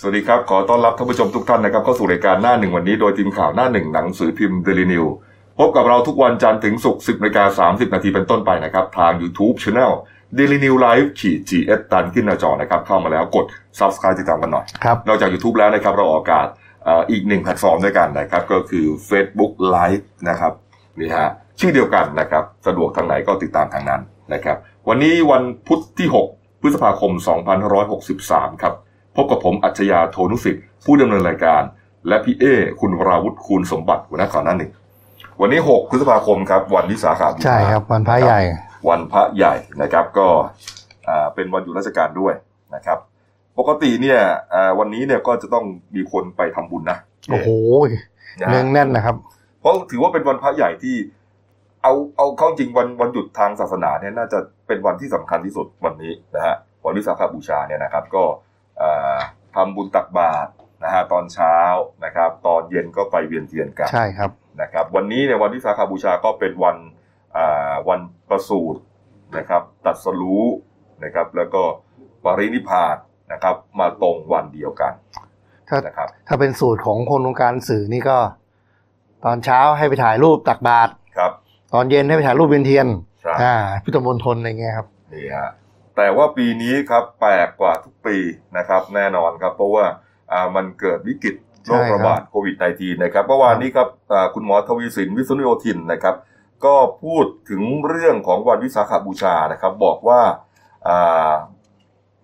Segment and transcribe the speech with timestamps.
[0.00, 5.04] สวัสดีครับ ขอต้อนรับท่านผู้ชมทุกท่านนะครับเข้าสู่รายการหน้าหนึ่งวันนี้โดยทีมข่าวหน้าหนึ่งหนังสือพิมพ์เดลินิว
[5.58, 9.92] พบกับเราทุกวันจันทร์ถึงศุกร์10นาฬิกา30 นาทีเป็นต้นไปนะครับ ทาง YouTube Channel
[10.38, 13.46] Daily New Life ขีด GS ตันขึ้นหน้าจอนะครับ เข้ามาแล้วกด
[13.78, 16.46] Subscribe ติดตามกันหน่อย ครับ นอกจาก YouTube แล้วนะครับ เราออกอากาศ
[16.84, 20.52] เอ่ออีกหนึ่งแพลตฟอร์มด้วยกันนะครับ ก็คือ Facebook Live นะครับ
[21.00, 21.28] นี่ฮะ
[21.60, 24.00] ชื่อเดียวกันนะครับ สะดวกทางไหนก็ติดตามทางนั้น
[24.34, 24.56] นะครับ
[24.88, 27.12] วันนี้วันพุธที่ 6 พฤษภาคม
[27.86, 28.74] 2563 ครับ
[29.16, 31.62] พบกับผมอัจฉริยะโทนุสิทธิ์ผู้ดำเนินรายการ
[32.08, 32.44] และพี่เอ
[32.80, 34.72] คุณวราวุฒิคูณสมบัติหัวหน้าข่าวหน้าหนึ่ง
[35.40, 38.40] วันนี้ 6 พฤษภาคมครับ วันวิสาขบูชาใช่ครับ วันพระใหญ่
[38.88, 40.28] วันพระใหญ่นะครับก็
[41.08, 42.34] อ่าเป็นวันหยุดราชการด้วย
[42.74, 42.98] นะครับ
[43.58, 44.20] ปกติเนี่ย
[44.52, 46.98] อ่าวันนี้เนี่ยก็จะต้องมีคนไปทำบุญนะ
[47.30, 47.48] โอ้โห
[48.42, 49.16] นะเนืฮะองแน่นนะครับ
[49.60, 50.96] เพราะถือว่าเป็นวันพระใหญ่ที่
[51.82, 58.45] เอาเอาเข้าจริงวันวันหยุดทางศาสนาเนี่ยน่าจะเป็นวันที่สำคัญที่สุดวันนี้นะฮะวันวิสาขบูชาเนี่ยนะครับ ก็อ่า
[59.54, 60.50] ทำบุญตักบาตร
[60.84, 61.56] นะฮะตอนเช้า
[62.04, 64.30] นะครับ ตอนเย็นก็ไปเวียนเทียนกันใช่ครับ
[64.62, 66.76] นะครับ วันนี้เนี่ยวันวิสาขบูชาก็เป็นวัน
[67.36, 68.80] อ่าวันประสูติ
[69.36, 70.44] นะครับตรัดสรู้
[71.04, 71.62] นะครับ แล้วก็
[72.24, 72.96] ปรินิพพาน
[73.32, 74.92] นะครับ มาตรงวันเดียวกัน
[75.68, 78.18] ถ้านะครับถ้าเป็นสูตรของคนวงการสื่อนี่ก็
[79.24, 81.32] ตอนเช้าให้ไปถ่ายรูปตักบาตรครับ
[81.74, 82.86] ตอนเย็นให้ไปถ่ายรูปเวียนเทียน
[83.22, 85.50] ใช่อ่าพุทธมณฑลอะไรเงี้ยครับนี่ฮะ
[85.96, 88.16] แต่ว่าปีนี้ครับแปลกกว่าทุกปี
[88.58, 89.84] นะครับแน่นอนครับเพราะว่า
[90.32, 96.14] อ่ามันเกิดวิกฤตโรคระบาดโควิด -19 นะครับเมื่อวานนี้ครับอ่าคุณหมอทวีสินวิษณุโยธินนะครับ
[96.64, 100.20] ก็พูดถึงเรื่องของวันวิสาขบูชานะครับ บอกว่า
[100.88, 101.32] อ่า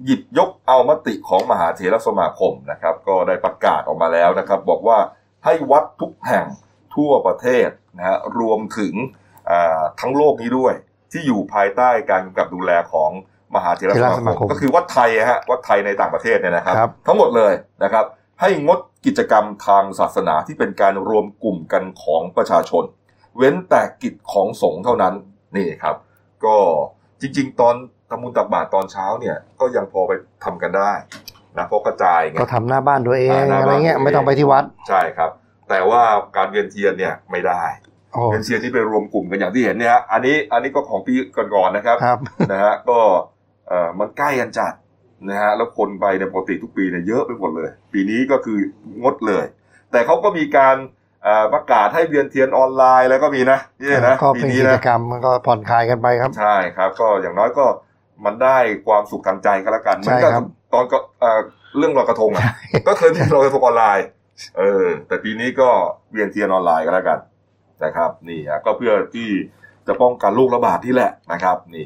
[0.04, 4.98] หยิบยกเอามติของมหาเถรสมาคมนะครับ ก็ได้ประกาศออกมาแล้วนะครับ บอกว่า
[5.44, 6.46] ให้วัดทุกแห่ง
[6.96, 8.94] ทั่วประเทศนะฮะรวมถึง
[9.50, 10.74] อ่าทั้งโลกนี้ด้วย
[11.12, 13.10] ที่อยู่ภายใต้การกำกับดูแลของ
[13.54, 18.04] มหาเถรสเถรสมามาคคมมก็คือวัดไทยอะฮะวัดไทยในต่างประเทศเนี่ยนะครับครับ ทั้งหมดเลยนะครับ
[18.40, 22.84] ให้งดกิจกรรมทางศาสนาที่เป็นการรวมกลุ่มกันของประชาชน
[23.36, 25.14] เว้นแต่กิจของสงฆ์เท่านั้น
[25.56, 25.96] นี่ครับ
[26.44, 26.56] ก็
[27.20, 27.74] จริง ๆ ตอน
[28.10, 30.12] ทำบุญตักบาตรตอนเช้าเนี่ยก็ยังพอไป
[30.44, 30.92] ทำกันได้
[31.58, 35.30] นะเพราะกระจายไงก็ทำหน้าบ้านตัวเองอ่าหน้าอะไรบ้านเงี้ยตัวเองไม่ต้องไปที่วัดใช่ครับ
[35.68, 36.02] แต่ว่า
[36.36, 37.64] การเวียนเทียนเนี่ยไม่ได้
[38.12, 41.12] โอ้เวียนเทียนที่ไปรวมกลุ่มกันอย่างที่เห็นเนี่ยฮะอันนี้อันนี้ก็ของปี
[41.54, 42.18] ก่อนๆนะครับครับ
[42.52, 42.98] นะฮะก็
[43.31, 44.72] เอ่อมันใกล้กันจัด
[45.28, 48.58] นะฮะแล้วคนไปเนี่ยปกติทุกปีเนี่ยเยอะไปหมดเลย ปีนี้ก็คือ
[49.02, 49.44] งดเลย
[49.90, 50.76] แต่เขาก็มีการ
[51.22, 57.64] เอ่อประกาศให้เวียนเทียนออนไลน์แล้วก็มีนะนี่นะก็ปีเป็นนี้กิจนะกรรมมันก็ผ่อนคลายกันไปครับ ใช่ครับ ก็อย่างน้อยก็
[58.24, 61.40] มันได้ความสุขทางใจก็แล้วกันเหมือนใช่กับครับตอนก็เอ่อ
[61.78, 62.44] เรื่องลอยกระทงอะ
[62.88, 64.06] ก็เคยมีลอยกระทงออนไลน์
[64.58, 65.68] เออแต่ปีนี้ก็
[66.12, 67.18] เวียนเทียนออนไลน์ก็แล้วกัน
[67.84, 69.28] นะครับ นี่ฮะก็เพื่อที่
[69.86, 71.84] จะป้องกันโรคระบาดที่แหละนะครับ นี่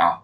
[0.00, 0.14] อ้าว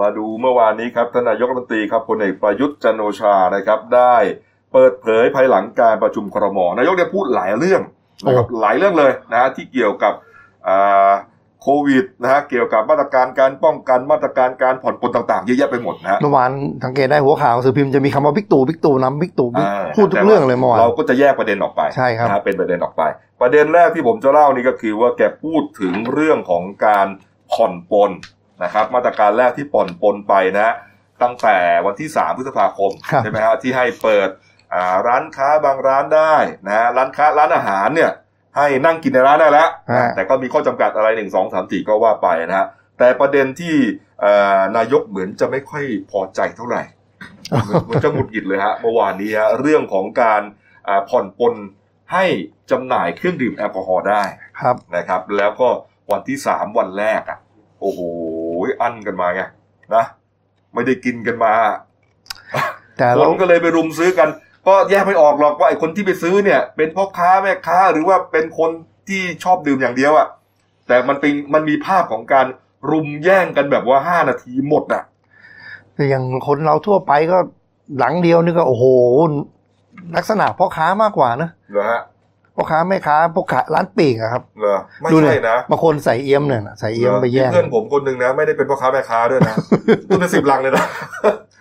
[0.00, 4.16] มาดูเมื่อวานนี้ครับท่านนายกรัฐมนตรีครับพลเอกประยุทธ์จันทร์โอชานะครับ ได้
[4.72, 7.82] เปิดเผยภายหลังการประชุมครมนายกเนี่ยพูดหลายเรื่อง
[8.26, 10.12] นะครับหลายเรื่องเลยนะที่เกี่ยวกับ
[10.68, 11.12] อ่า
[11.62, 16.50] โควิดนะฮะเกี่ยวกับมาตรการการป้องกันมาตรการการผ่อนปลนต่างๆเยอะแยะไปหมดนะฮะเมื่อวาน
[16.84, 23.02] สังเกตได้หัวข่าวหนังสือพิมพ์จะมีคำว่าบิ๊กตู่บิ๊กตู่นำบิ๊กตู่บิ๊กอ่าพูดทุกเรื่องเลยเมื่อวานเราก็จะแยกประเด็นออกไปใช่ครับนะฮะเป็นประเด็นออกไป
[23.40, 27.06] ประเด็นแรกที่ผมจะเล่านี่ก็คือว่าแกพูดถึงเรื่องของการ
[27.52, 28.10] ผ่อนปลน
[28.62, 30.74] นะครับ มาตรการแรกที่ผ่อนปลนไปนะ
[31.22, 34.28] ตั้งแต่วันที่ 3 พฤษภาคมครับใช่ไหมฮะที่ให้เปิด
[34.74, 36.34] อ่าร้านค้าบางร้านได้
[36.66, 38.10] นะฮะร้านค้าร้านอาหารเนี่ย
[38.56, 42.66] ให้นั่งกินในร้านได้แล้วฮะแต่ก็มีข้อจำกัดอะไรหนึ่งสองสามสี่ก็ว่าไปนะฮะ
[42.98, 43.76] แต่ประเด็นที่
[44.20, 46.82] เอ่อนายกเหมือนจะไม่ค่อยพอใจเท่าไหร่
[47.84, 50.42] เหมือนจะหงุดหงิดเลยฮะเมื่อวานนี้ฮะเรื่องของการ
[50.88, 51.54] อ่าผ่อนปลน
[52.12, 52.24] ให้
[52.70, 54.22] จำหน่ายเครื่องดื่มแอลกอฮอล์ได้
[54.60, 55.68] ครับนะครับ แล้วก็
[56.10, 57.38] วันที่สามวันแรกอะ
[57.80, 58.00] โอ้โห
[58.80, 59.42] อั้นกันมาไง
[59.94, 60.04] นะ
[60.74, 61.52] ไม่ได้กินกันมา
[62.98, 64.28] แต่คเรานก็เลยไปรุมซื้อกัน
[64.66, 68.70] ก็แยกไม่ออกหรอกว่าไอ้คนที่ไปซื้อเนี่ย เป็นพ่อค้าแม่ค้าหรือว่าเป็นคน
[69.08, 70.28] ที่ชอบดื่มอย่างเดียวอะ
[70.88, 72.46] แต่มันเป็นมันมีภาพของการ
[72.90, 75.02] รุมแย่งกันแบบว่าห้านาทีหมดอะ
[75.94, 77.38] แต่อย่างคนเราทั่วไปก็
[77.98, 78.84] หลังเดียวนี่ก็โอ้โห
[80.16, 82.02] ลักษณะพ่อค้ามากกว่านะเหรอฮะ
[82.60, 89.54] พ่อค้าแม่ค้าพวกขายร้านปีกอะครับเหรอไม่ดูใช่เนี่ยนะบางคนใส่เอี้ยมเนี่ยนะใส่เอี้ยมไปแย่งเพื่อนผมคนหนึ่งนะไม่ได้เป็นพ่อค้าแม่ค้าด้วยนะ
[90.08, 90.84] ตุ้นเป็นสิบลังเลยนะ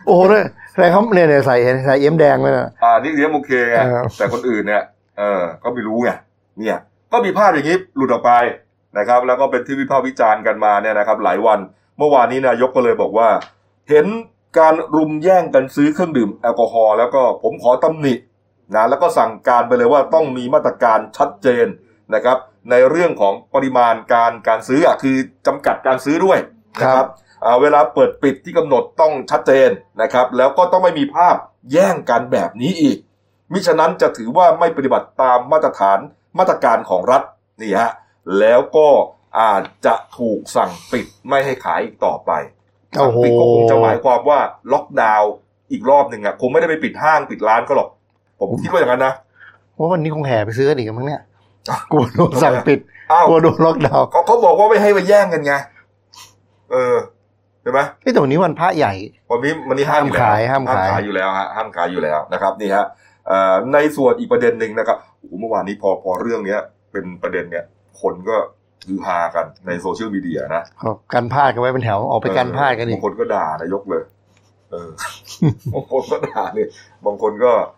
[0.07, 0.45] โอ้โหเนี่ย
[0.77, 1.55] แต่เขาเนี่ยเนี่ยใส่
[1.87, 4.83] ใส่เอี้ยมแดงเลยนะอ่านี่เลี้ยงโอเคไงเออแต่คนอื่นเนี่ย
[5.17, 6.09] เออก็ไม่รู้ไง
[6.59, 6.77] เนี่ย
[7.11, 8.31] ก็มีภาพอย่างนี้หลุดออกไป
[8.97, 11.59] นะครับ แล้วก็เป็นที่วิพากษ์วิจารณ์กันมาเนี่ยนะครับ หลายวัน
[11.97, 13.29] เมื่อวานนี้นายกก็เลยบอกว่า
[13.89, 14.05] เห็น
[14.59, 18.13] การรุมแย่งกันซื้อเครื่องดื่มแอลกอฮอล์แล้วก็ผมขอตำหนิ
[18.75, 21.67] นะแล้วก็สั่งการไปเลยว่าต้องมีมาตรการชัดเจน
[22.15, 22.37] นะครับ
[22.71, 25.17] ในเรื่องของปริมาณการการซื้ออะคือ
[25.47, 26.39] จำกัดการซื้อด้วย
[26.81, 27.07] นะครับ
[27.45, 29.69] อ่าเวลาเปิดปิดที่กำหนดต้องชัดเจน
[30.01, 31.35] นะครับ แล้วก็ต้องไม่มีภาพ
[31.71, 32.97] แย่งกันแบบนี้อีก
[33.53, 35.99] มิฉะนั้นจะถือว่าไม่ปฏิบัติตามมาตรฐาน
[36.39, 37.23] มาตรการของรัฐ
[37.61, 37.91] นี่ฮะ
[38.39, 38.87] แล้วก็
[39.39, 42.31] อาจจะถูกสั่งปิดไม่ให้ขายอีกต่อไป
[42.97, 44.39] โอ้โหปิดก็คงจะหมายความว่า
[44.73, 45.31] ล็อกดาวน์
[45.71, 47.89] อีกรอบหนึ่งอะคงไม่ได้ไปปิดห้างปิดร้านก็หรอก
[48.39, 49.13] ผมคิดว่าอย่างนั้นนะ
[49.73, 51.21] เพราะวันนี้คงแห่ไปซื้อกันอีกมั้งเนี่ย
[51.69, 52.79] อะกลัวโดนสั่งปิด
[53.11, 55.53] อ้าวกลัวโดนล็อกดาวน์เขาเขาบอกว่าไม่ให้ไปแย่งกันไง
[56.71, 56.95] เออ
[57.61, 58.93] ใช่ไหมเฮ้ยแต่วันนี้วันพระใหญ่
[59.29, 62.85] วันนี้วันนี้ห้ามอยู่แล้วห้ามขายห้ามขายอยู่แล้วฮะห้ามขายอยู่แล้วนะครับนี่ฮะ
[63.27, 66.59] เอ่อในส่วนอีกประเด็นหนึ่งนะครับโอ้โหเมื่อวานนี้พอพอเรื่องเนี้ย
[66.91, 67.65] เป็นประเด็นเนี้ย
[68.01, 68.37] คนก็
[68.87, 74.03] ฮือฮากันในโซเชียลมีเดียนะเขากันพลาดกันไว้เป็นแถวออกไปกันพลาดกันอีบากงคนก็ด่านายกเลย
[74.71, 74.89] เออ
[75.73, 76.67] บางคนก็ด่าเลย
[77.05, 77.76] บางคนก็เอ่อ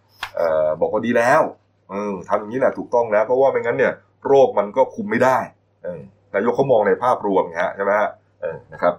[0.81, 1.41] บอกว่าดีแล้ว
[1.89, 3.93] เออทำอย่างนี้แหละถูกต้องแล้ว เพราะว่าไม่งั้นเนี่ย
[4.27, 5.37] โรคมันก็คุมไม่ได้
[5.83, 6.01] เออ
[6.35, 8.09] นายกเขามองในภาพรวมไงฮะใช่ไหมฮะ
[8.41, 8.93] เออนะครับ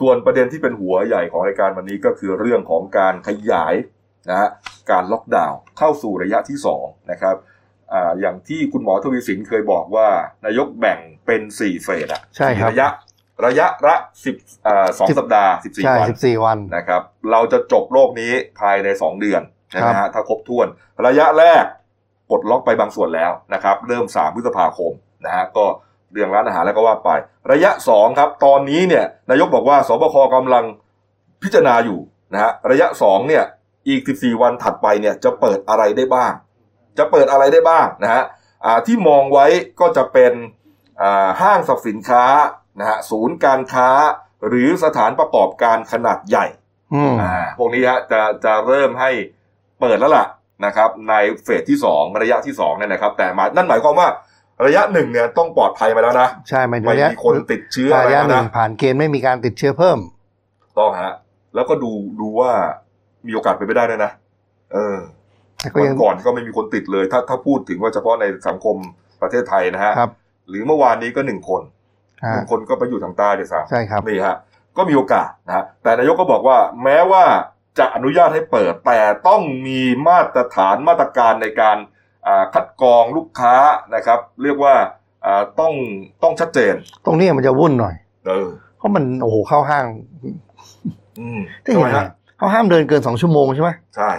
[0.00, 3.74] ส่วนประเด็นที่เป็นหัวใหญ่ของรายการวันนี้ก็คือเรื่องของการขยาย
[4.30, 4.48] นะฮะ
[4.90, 7.36] การล็อกดาวน์เข้าสู่ระยะที่สองนะครับ
[7.92, 10.08] อ่าอย่างที่คุณหมอทวีสินเคยบอกว่า
[10.44, 12.88] นายกแบ่งเป็นสี่เฟสอะใช่ครับระยะ
[13.46, 20.66] ระยะละสิบอ่าสองสิบสัปดาห์สิบสี่ใช่วันสิบสี่วันนะครับ เราจะจบโลกนี้ภายในสองเดือนใช่ไหมครัฮะบถ้าครบถ้วน
[21.06, 21.64] ระยะแรก
[22.30, 24.92] ปลดล็อกไปบางส่วนแล้วนะครับ เริ่มสามพฤษภาคม
[25.24, 25.66] นะฮะก็
[26.12, 27.10] เรื่องร้านอาหารแล้วก็ว่าไป
[27.52, 30.64] ระยะสองครับ ตอนนี้เนี่ยนายกบอกว่าสบคกำลัง
[31.42, 31.98] พิจารณาอยู่
[32.32, 33.44] นะฮะระยะสองเนี่ย
[33.88, 36.32] อีก 14 วันถัดไปเนี่ยจะเปิดอะไรได้บ้าง
[36.98, 38.22] จะเปิดอะไรได้บ้างนะฮะ
[38.64, 39.46] อ่าที่มองไว้
[39.80, 40.32] ก็จะเป็น
[41.02, 42.24] อ่าห้างสรรพสินค้า
[42.78, 43.88] นะฮะศูนย์การค้า
[44.48, 46.46] หรือสถานประกอบการขนาดใหญ่
[46.94, 49.10] อืมอ่าพวกนี้ฮะจะจะเริ่มให้
[49.80, 50.26] เปิดแล้วล่ะ
[50.64, 54.08] นะครับในเฟสที่สองระยะที่สองเนี่ยนะครับ แต่มานั่นหมายความว่า
[54.66, 59.98] ระยะหนึ่งเนี่ยต้องปลอดภัยมาแล้วนะใช่หมายถึงไม่ระยะมีคนติดเชื้ออะไรระยะแล้วหนึ่นะงผ่านเกณฑ์ไม่มีการติดเชื้อเพิ่ม
[60.78, 61.12] ต้องฮะ
[61.54, 61.90] แล้วก็ดู
[62.20, 62.50] ดูว่า
[63.26, 64.10] มีโอกาสเป็นไปได้ด้วยนะ
[64.72, 64.98] เออ
[65.56, 68.76] แต่ก็วัยังนก่อนก็ไม่มีคนติดเลย ถ้าถ้าพูดถึงว่าเฉพาะในสังคม
[69.22, 70.10] ประเทศไทยนะฮะครับ
[70.48, 71.62] หรือเมื่อวานนี้ก็หนึ่งคน
[72.22, 74.36] หอ่านึ่งคนก็ไปอยู่ทางใต้เดี๋ยวสามใช่ครับนี่ฮะ
[74.76, 77.24] ก็มีโอกาสนะฮะแต่นายกก็บอกว่าแม้ว่า
[77.78, 81.76] จะอนุญาตให้เปิดแต่ต้องมีมาตรฐานมาตรการในการ
[82.26, 83.54] อ่าคัดกรองลูกค้า
[83.94, 84.74] นะครับ เรียกว่า
[85.24, 85.72] อ่าต้อง
[86.22, 86.74] ต้องชัดเจน
[87.04, 87.94] ตรงนี้มันจะวุ่นหน่อย
[88.26, 88.48] เออ
[88.78, 89.86] เพราะมันโอ้โหเข้าห้าง
[91.20, 94.10] อืมได้ยังไงทำมฮะเขาห้ามเดินเกินสองชั่วโมงใช่ไหมใช่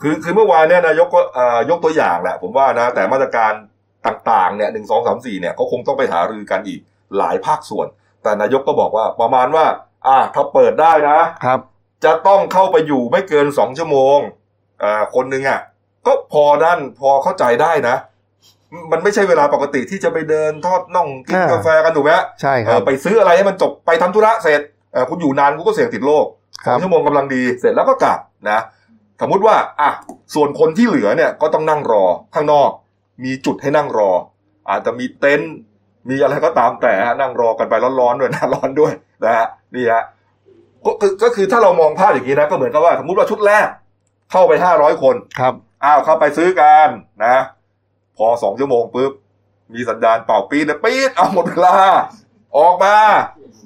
[0.00, 3.52] คือคือเมื่อวานเนี่ยนายกก็อ่ายกตัวอย่างแหละ ผมว่านะ แต่มาตรการ
[4.06, 6.80] ต่างๆเนี่ยหนึ่งสองสามสี่เนี่ยเขาคงต้องไปหารือกันอีก
[7.18, 7.86] หลายภาคส่วน
[8.22, 9.64] แต่นายกก็บอกว่าประมาณว่า
[10.06, 11.60] อ่าถ้าเปิดได้นะครับ
[12.04, 14.18] จะต้องเข้าไปอยู่ไม่เกินสองชั่วโมง
[14.82, 15.60] อ่าคนหนึ่งอะ
[16.06, 17.96] ก็พอด้านพอเข้าใจได้นะ
[18.92, 24.60] มันไม่ใช่เวลาปกติที่จะไปเดินทอดน่องกินอ่ากกาแฟกันถูกไหมฮะใช่คเอรัอบไปซื้ออะไรให้มันจบไปทำธุระเสร็จ
[24.92, 26.26] เออคุณอยู่นานคุณก็เสี่ยงติดโรค
[26.64, 28.18] คสรัอบงชั่วโมงกำลังดีเสร็จแล้วก็กลับ
[28.50, 28.60] นะ
[29.20, 29.90] สมมุติว่าอะ
[30.34, 32.70] ส่วนคนที่เหลือเนี่ยก็ต้องนั่งรอข้างนอก
[33.24, 34.10] มีจุดให้นั่งรอ
[34.70, 35.54] อาจจะมีเต็นท์
[36.10, 38.92] มีอะไรก็ตามแต่ฮะนั่งรอกันไปร้อนๆด้วยนะร้อนด้วย
[39.24, 40.04] นะฮะนี่ฮะ
[40.86, 43.66] ก็คือก็คือถ้าเรามองภาพอย่างนี้นะก็เหมือนกับว่าสมมติว่าชุดแรก
[44.32, 46.88] เข้าไปห้าร้อยคนครับอ้าวเข้าไปซื้อกัน
[47.24, 47.36] นะ
[48.16, 49.12] พอสองชั่วโมงปุ๊บ
[49.74, 51.76] มีสัญญาณเป่าปี๊ดนะปี๊ดเอาหมดเวลา
[52.58, 52.96] ออกมา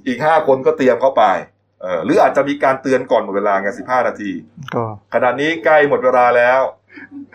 [0.07, 1.25] อีกห้าคนก็เตรียมเข้าไป
[1.83, 4.31] เออหรืออาจจะมีการเตือนก่อนหมดเวลาไงสิบห้านาที
[4.75, 4.85] ก็
[5.15, 6.61] ขณะนี้ใกล้หมดเวลาแล้ว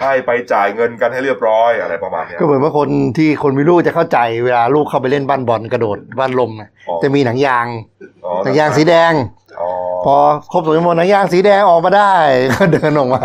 [0.02, 7.68] ให้ไปจ่ายเงินกันให้เรียบร้อยอะไรประมาณเนี้ยก็เหมือนว่าคนที่คนมีลูกจะเข้าใจเวลาลูกเข้าไปเล่นบ้านบอลกระโดดบ้านลมนะอ๋อจะมีหนังยาง
[8.26, 9.14] อ๋อหนังยางสีแดง
[9.62, 9.70] อ๋อ
[10.06, 10.16] พอ
[10.52, 12.14] ครบสองชั่วโมงหนังยางสีแดงออกมาได้
[12.54, 13.22] ก็เดินออกมา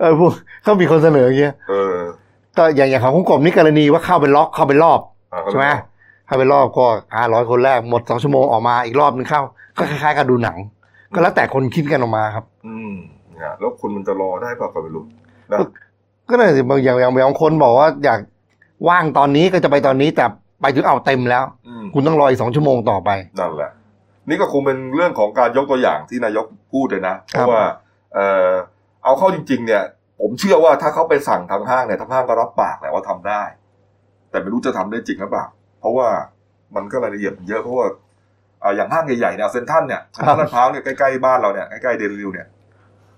[0.00, 0.32] เออพวก
[0.62, 1.96] เขามีคนเสนออย่างเงี้ยเออ
[2.56, 5.00] ก็อย่างอย่างของคุณกบนี่กรณีว่าเข้าไปล็อกเข้าไปรอบ
[5.32, 5.66] อ่าใช่ไหม
[6.26, 6.86] เข้าไปรอบก็
[7.16, 9.42] ห้าร้อยคนแรกหมดสองชั่วโมงออกมาอีกรอบนึงเข้า
[9.78, 10.56] ก็คล้ายๆกับดูหนัง
[11.14, 12.94] ก็แล้วแต่คนคิดกันออกมาครับ อืม
[13.38, 15.04] เนี่ยแล้วคุณมันจะรอได้เปล่าก็ไม่รู้
[15.52, 15.58] นะ
[16.30, 18.20] ก็เลยบางอย่างอย่างบางคนบอกว่าอยาก
[18.88, 20.24] ว่างตอนนี้ก็จะไปตอนนี้แต่
[20.62, 23.70] ไปถึงเอาเต็มแล้วอืมคุณต้องรออีกสองชั่วโมงต่อไปนั่นแหละ
[24.28, 27.62] นี่ก็คงเป็นเรื่องของการยกตัวอย่างที่นายกพูดเลยนะเพครับราะว่า
[28.14, 28.18] เอ
[28.50, 28.52] อ
[29.04, 29.82] เอาเข้าจริง ๆ เนี่ย
[30.20, 33.42] ผมเชื่อว่าถ้าเขาไปสั่งทางห้างเนี่ยทางห้างก็รับปากแหละว่าทำได้
[34.30, 35.46] แต่ไม่รู้จะทำได้จริงหรือเปล่า
[35.80, 36.08] เพราะว่า
[36.74, 37.86] มันก็รายละเอียดมันเยอะเพราะว่า
[38.62, 42.46] อ่าอย่างห้างใหญ่ๆเนี่ยเซนทรันเนี่ยเซนทรัลลาดพร้าวเนี่ยใกล้ๆบ้านเราเนี่ยใกล้ๆเดลิวเนี่ย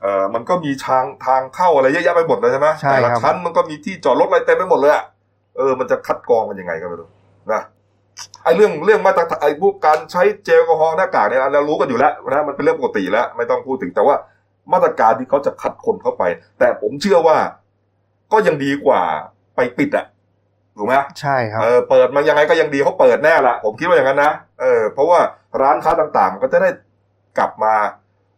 [0.02, 5.04] เออมันก็มีทางทางเข้าอะไรเยอะแยะไปหมดเลยใช่ไหมใช่แต่ละครับ ชั้นมันก็มีที่จอดรถอะไรเต็มไปหมดเลยอะ
[5.56, 7.08] เออมันจะคัดกรองกันยังไงก็ไม่รู้
[7.52, 7.62] นะ
[8.44, 14.16] ไอ้เรื่องเรื่องมาตรฐานไอ้พวกการใช้เจลแอลกอฮอล์หน้ากากเนี่ยเรารู้กันอยู่แล้วนะมันเป็นเรื่องปกติแล้ว ไม่ต้องพูดถึงแต่ว่า
[14.72, 16.22] มาตรการที่เขาจะคัดคนเข้าไป
[16.58, 17.36] แต่ผมเชื่อว่า
[18.32, 19.02] ก็ยังดีกว่า
[19.56, 20.06] ไปปิดอะ
[20.76, 25.20] ถูกไหม ใช่ครับ เออเปิดมายังไงก็ยังดีเขาเปิดแน่ละผมคิดว่าอย่างนั้นนะเออเพราะว่า
[25.62, 26.70] ร้านค้าต่างๆก็จะได้
[27.38, 27.74] กลับมา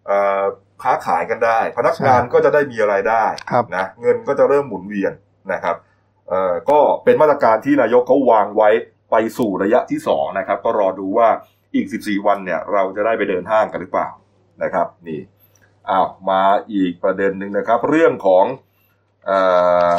[0.06, 0.42] เอ่อ
[0.84, 5.12] ค้าขายกันได้ พนักงานใช่ก็จะได้มีอะไรายได้ครับนะเงินก็จะเริ่มหมุนเวียน
[5.52, 5.76] นะครับ
[6.28, 8.70] เอ่อก็เป็นมาตรการที่นายกเขาวางไว้
[9.10, 11.28] ไปสู่ระยะที่สองนะครับก็รอดูว่า
[11.74, 14.08] อีก 14 วันเนี่ยเราจะได้ไปเดินห้างกันหรือเปล่า
[14.62, 15.20] นะครับนี่
[15.90, 18.44] อ้าวมาอีกประเด็นหนึ่งนะครับ เรื่องของ
[19.26, 19.38] เอ่
[19.88, 19.90] อ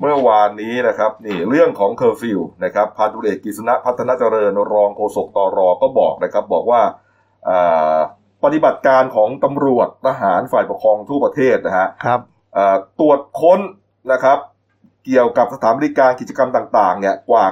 [0.00, 6.82] เมื่อวานนี้นะครับนี่เรื่องของเคอร์ฟิวนะครับพันตำรวจเอกกฤษณะพัฒนเจริญรองโฆษกตรก็บอกนะครับ บอกว่า
[7.44, 7.58] เอ่
[7.96, 7.98] อ
[8.44, 12.20] ปฏิบัติการของตำรวจทหารฝ่ายปกครองทั่วประเทศนะฮะครับ
[12.54, 13.60] เอ่อตรวจค้น
[14.12, 14.38] นะครับ
[15.04, 17.44] เกี่ยวกับสถานบริการกิจกรรมต่างๆเนี่ยกว่า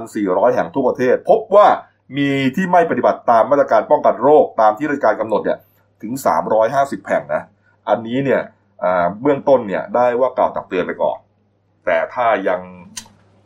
[0.00, 1.66] 9,400 แห่งทั่วประเทศ พบว่า
[2.18, 5.58] มีที่ไม่ปฏิบัติตามมาตรการป้องกันโรคตามที่ราชการกำหนดเนี่ย
[6.02, 6.12] ถึง
[6.60, 7.42] 350 แห่งนะ
[7.88, 8.42] อันนี้เนี่ย
[8.82, 11.18] อ่าเบื้องต้นเนี่ยได้ว่ากล่าวตักเตือนไปก่อน
[11.86, 12.60] แต่ถ้ายัง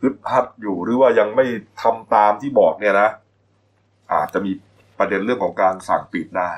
[0.01, 1.45] ฮึดฮัดอยู่หรือว่ายังไม่
[1.81, 3.09] ทำตามที่บอกเนี่ยนะ
[4.13, 4.51] อาจจะมี
[4.99, 6.51] ประเด็นเรื่องของการสั่งปิดได้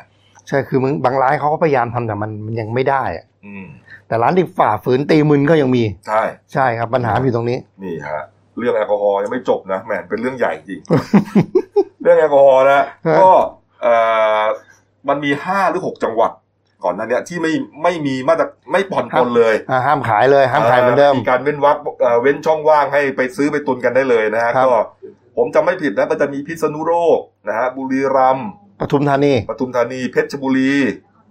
[0.47, 3.65] ใช่คือมึงบางร้านเขาก็พยายามทำแต่มันมันยังไม่ได้อะอืม
[4.07, 6.23] แต่ร้านที่ฝ่าฝืนตีมึนก็ยังมี ใช่
[6.53, 8.23] ใช่ครับปัญหาอยู่ตรงนี้ นี่ฮะ
[8.57, 10.79] เรื่องแอลกอฮอล์ยังไม่จบนะแหมเป็นเรื่องใหญ่จริง
[12.03, 12.85] เรื่องแอลกอฮอล์นะฮะ
[13.19, 13.29] ก็
[13.81, 13.95] เอ่
[14.39, 14.43] อ
[15.09, 16.31] มันมีห้าหรือหกจังหวัด
[16.83, 24.73] ก่อนหนั้นเนี่ยที่ไม่ไม่มีมาตรไม่ผ่อนปลนเลยอ่าห้ามขายเลย ห้ามขายเหมือนเดิมมีการเว้นวักเอ่อเว้นช่องว่างให้ไปซื้อไปตุนกันได้เลยนะฮะครับก็
[25.37, 28.49] ผมจำไม่ผิดนะก็จะมีพิษณุโลกนะฮะบุรีรัมย์
[28.79, 30.72] ปทุมธานีปทุมธานีเพชรบุรี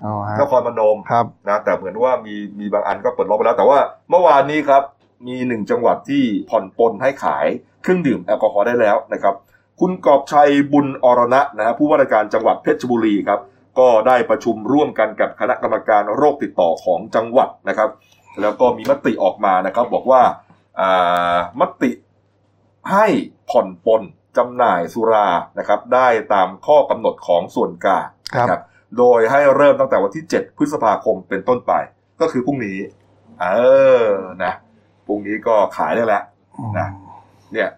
[0.04, 3.78] อ๋อฮะนครพนมครับนะแต่เหมือนว่ามีมีบางอันก็เปิดล็อกไปแล้ว แต่ว่า
[4.10, 4.82] เมื่อวานนี้ครับ
[5.26, 7.46] มีหนึ่งจังหวัดที่ผ่อนปลนให้ขาย
[7.82, 9.34] เครื่องดื่มแอลกอฮอล์ได้แล้วนะครับ
[9.80, 13.40] คุณกอบชัยบุญอรณะนะฮะผู้ว่าราชการจังหวัดเพชรบุรีครับ
[13.78, 17.90] ก็ได้ประชุมร่วมกันกับคณะกรรมการโรคติดต่อของจังหวัดนะครับ
[18.40, 20.22] แล้วก็มีมติออกมานะครับ บอกว่า
[20.80, 21.90] อ่ามติ
[22.92, 23.06] ให้
[23.50, 24.02] ผ่อนปลน
[24.36, 28.60] จำหน่ายสุรานะครับได้ตามข้อกำหนดของส่วนกลางครับนะ
[28.98, 31.72] โดยให้เริ่มตั้งแต่วันที่ 7 พฤษภาคมเป็นต้นไป
[32.20, 32.78] ก็คือพรุ่งนี้
[33.40, 33.46] เอ
[34.04, 34.08] อ
[34.44, 34.52] นะ
[35.06, 36.22] พรุ่งนี้ก็ขายได้แล้ว
[36.78, 36.88] นะ
[37.52, 37.68] เนี่ย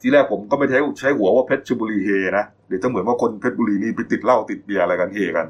[0.00, 2.08] ทีแรกผมก็ไม่ใช้ใช้หัวว่าเพชรบุรีเฮ
[2.38, 5.46] นะเดี๋ยวจะเหมือนว่าคนเพชรบุรีนี่ไปติดเหล้าติดเบียร์อะไรกันเฮกัน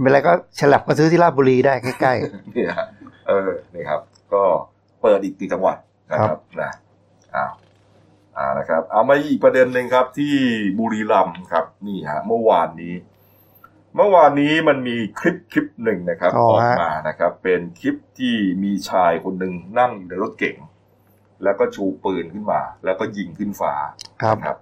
[0.00, 2.12] เป็นไรก็ฉลับมาซื้อที่ราชบุรีได้ใกล้
[2.54, 2.86] เนี่ยฮะ
[3.28, 4.00] เออนี่ครับ
[4.32, 4.42] ก็
[5.02, 5.76] เปิดอีกกี่จังหวัด
[6.12, 6.70] นะครับนะ
[7.34, 7.52] อ้าว
[8.38, 10.34] อ่านะครับ เอามาอีกประเด็นหนึ่งครับที่
[10.78, 12.94] บุรีรัมย์ครับ นี่ฮะเมื่อวานนี้
[13.96, 20.56] เมื่อวานนี้มันมีคลิปคลิปหนึ่งนะครับอ๋อออกฮะมานะครับ เป็นคลิปที่มีชายคนหนึ่งนั่งอยู่ในรถเก๋ง
[21.44, 24.58] แล้วก็ชูปืนขึ้นมา แล้วก็ยิงขึ้นฟ้าๆครับนะครับ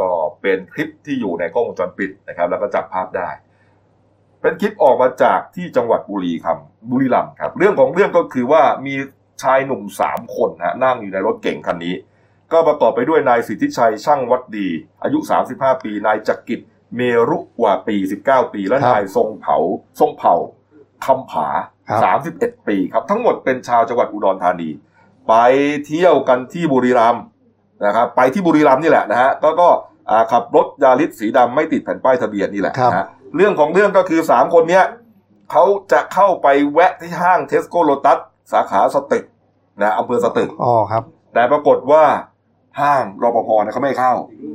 [0.00, 0.10] ก็
[0.42, 3.28] เป็นคลิปที่อยู่ในกล้องวงจรปิดนะครับ แล้วก็จับภาพได้
[4.40, 6.58] เป็นคลิปออกมาจากที่จังหวัดบุรีครับ
[6.90, 8.94] บุรีรัมย์ครับ เรื่องของเรื่องก็คือว่ามี
[9.42, 11.94] ชายหนุ่มสามคนนะนั่งอยู่ในรถเก่งคันนี้
[12.52, 14.68] ก็ประกอบไปด้วยนายสิทธิชัยช่างวัดดี
[15.02, 15.18] อายุ
[15.50, 16.60] 35 ปี นายจักริด
[16.96, 19.56] เมรุวาปี 19 ปี และครับนายทรงเผา
[20.00, 20.34] ทรงเผ่า
[21.04, 21.48] คำผา
[21.88, 24.70] ครับ31 ปีครับ ทั้งหมดเป็นชาวจังหวัดอุดรธานี
[25.28, 25.34] ไป
[25.86, 27.22] เที่ยวกันที่บุรีรัมย์
[27.86, 29.68] นะครับ ไปที่บุรีรัมย์นี่แหละนะฮะ ก็ก็
[30.10, 34.84] อ่าขับรถยาริสสีดำไม่ติดแผ่นป้ายทะเบียนนี่แหละครับนะฮะเรื่องของเรื่องก็คือสามคนเนี้ย
[35.50, 38.18] เขาจะเข้าไปแวะที่ห้างเทสโก้โลตัส
[38.52, 39.24] สาขาสตึก
[39.80, 41.02] นะอำเภอสตึกอ๋อครับ
[41.34, 42.04] แต่ปรากฏว่า
[42.80, 44.12] ห้างรปภเนี่ยเขาไม่เข้า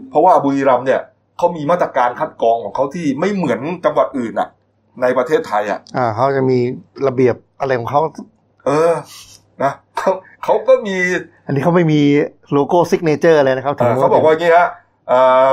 [0.10, 1.02] เพราะว่าบุรีรัมย์เนี่ย
[1.38, 4.50] เขามีมาตรการคัดกรองของเขาที่ไม่เหมือนจังหวัดอื่นอะ
[5.02, 6.60] ในประเทศไทยอะอ่าเขาจะมี
[7.08, 8.02] ระเบียบอะไรของเขา
[8.66, 8.94] เออ
[9.64, 10.12] นะเขา
[10.44, 10.98] เขาก็มี
[11.46, 12.02] อันนี้เขาไม่มี
[12.54, 14.68] โลโก้ signature อะไรนะครับเอ่อเขาบอกว่าอย่างนี้ฮะ
[15.08, 15.50] เอ่อ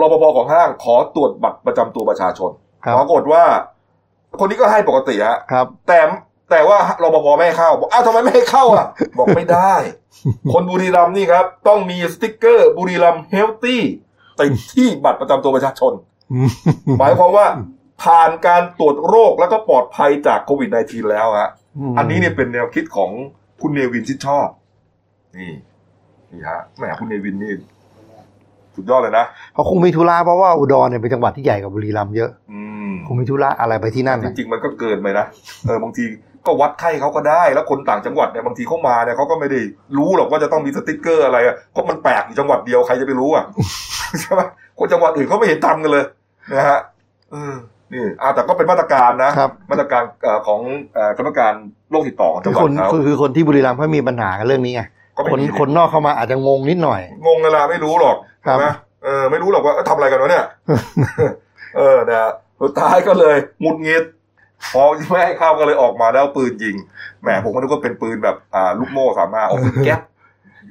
[0.00, 2.50] รปภของห้างขอตรวจบัตรประจำตัวประชาชน
[2.84, 3.42] ครับปรากฏว่า
[4.40, 5.98] คนนี้ก็ให้ปกติฮะครับ แต่
[6.50, 8.86] แต่ว่ารปภไม่ให้เข้าบอกอ้าวทำไมไม่ให้เข้าอะ
[9.18, 9.74] บอกไม่ได้
[10.52, 13.82] คนบุรีรัมย์นี่ครับ ต้องมีสติ๊กเกอร์บุรีรัมย์ healthy
[14.40, 15.92] ติดที่บัตรประจำตัวประชาชน
[16.98, 17.46] หมายความว่า
[18.02, 21.50] ผ่านการตรวจโรคแล้วก็ปลอดภัยจากโควิด -19 แล้วฮะ
[21.92, 23.10] มอันนี้เนี่ยเป็นแนวคิดของ
[23.60, 24.48] คุณเนวินที่ชอบ
[25.36, 25.52] นี่
[26.32, 27.52] นี่ฮะแหมคุณเนวินนี่
[28.74, 29.24] สุดยอดเลยนะ
[29.54, 35.26] เขาคงมีธุระเพราะว่าอุดรเนี่ยเป็นจังหวัดที่ใหญ่กว่าบุรีรัมย์เยอะอืมคงมีธุระอะไรไปที่นั่นจน่ะริงๆมันก็เกินไปนะ
[35.66, 36.04] เออบางที
[36.46, 39.60] ก็วัดไข้เขาก็ได้ แล้วคนต่างจังหวัดเนี่ยบางทีเขามาเนี่ยเขาก็ไม่ได้
[39.96, 43.44] รู้หรอกว่าจะต้องมีสติ๊กเกอร์อะไรอะเพราะมันแปลกอยู่จังหวัดเดียวใครจะไปรู้อะ
[44.20, 44.40] ใช่ไหม
[44.78, 46.04] คนจังหวัดอื่นเขาไม่เห็นทำกันเลย
[46.54, 46.80] นะฮะ
[47.32, 47.54] เออ
[47.92, 50.60] นี่อ่าแต่ก็เป็นมาตรการนะครับมาตรการเอ่อของ
[50.94, 51.52] เอ่อกรรมการ
[51.90, 54.82] โรคติดต่อของจัคืงอหวัคดนเขาคือคือคนที่บุรีรัมย์เขามีปัญหากันเรื่องนี้ไง
[55.16, 58.16] ก็ไม่คนมีคนนอกเข้ามาอาจจะงงนิดหน่อย งงเวลาไม่รู้หรอก
[58.46, 58.66] ครับใช่ไหม
[59.04, 60.44] เออไม่รู้หรอกว่าเอ้ยทำอะไรกันวะเนี่ย
[61.76, 64.04] เออนะฮะสุดท้ายก็เลยหงุดหงิด
[64.72, 66.76] พอไม่ให้เข้าก็เลยออกมาแล้วเอาปืนยิง
[67.22, 70.00] แหมผมก็นึกว่าเป็นปืนแบบอ่าลูกโม่สามารถเอาปืนแก๊ป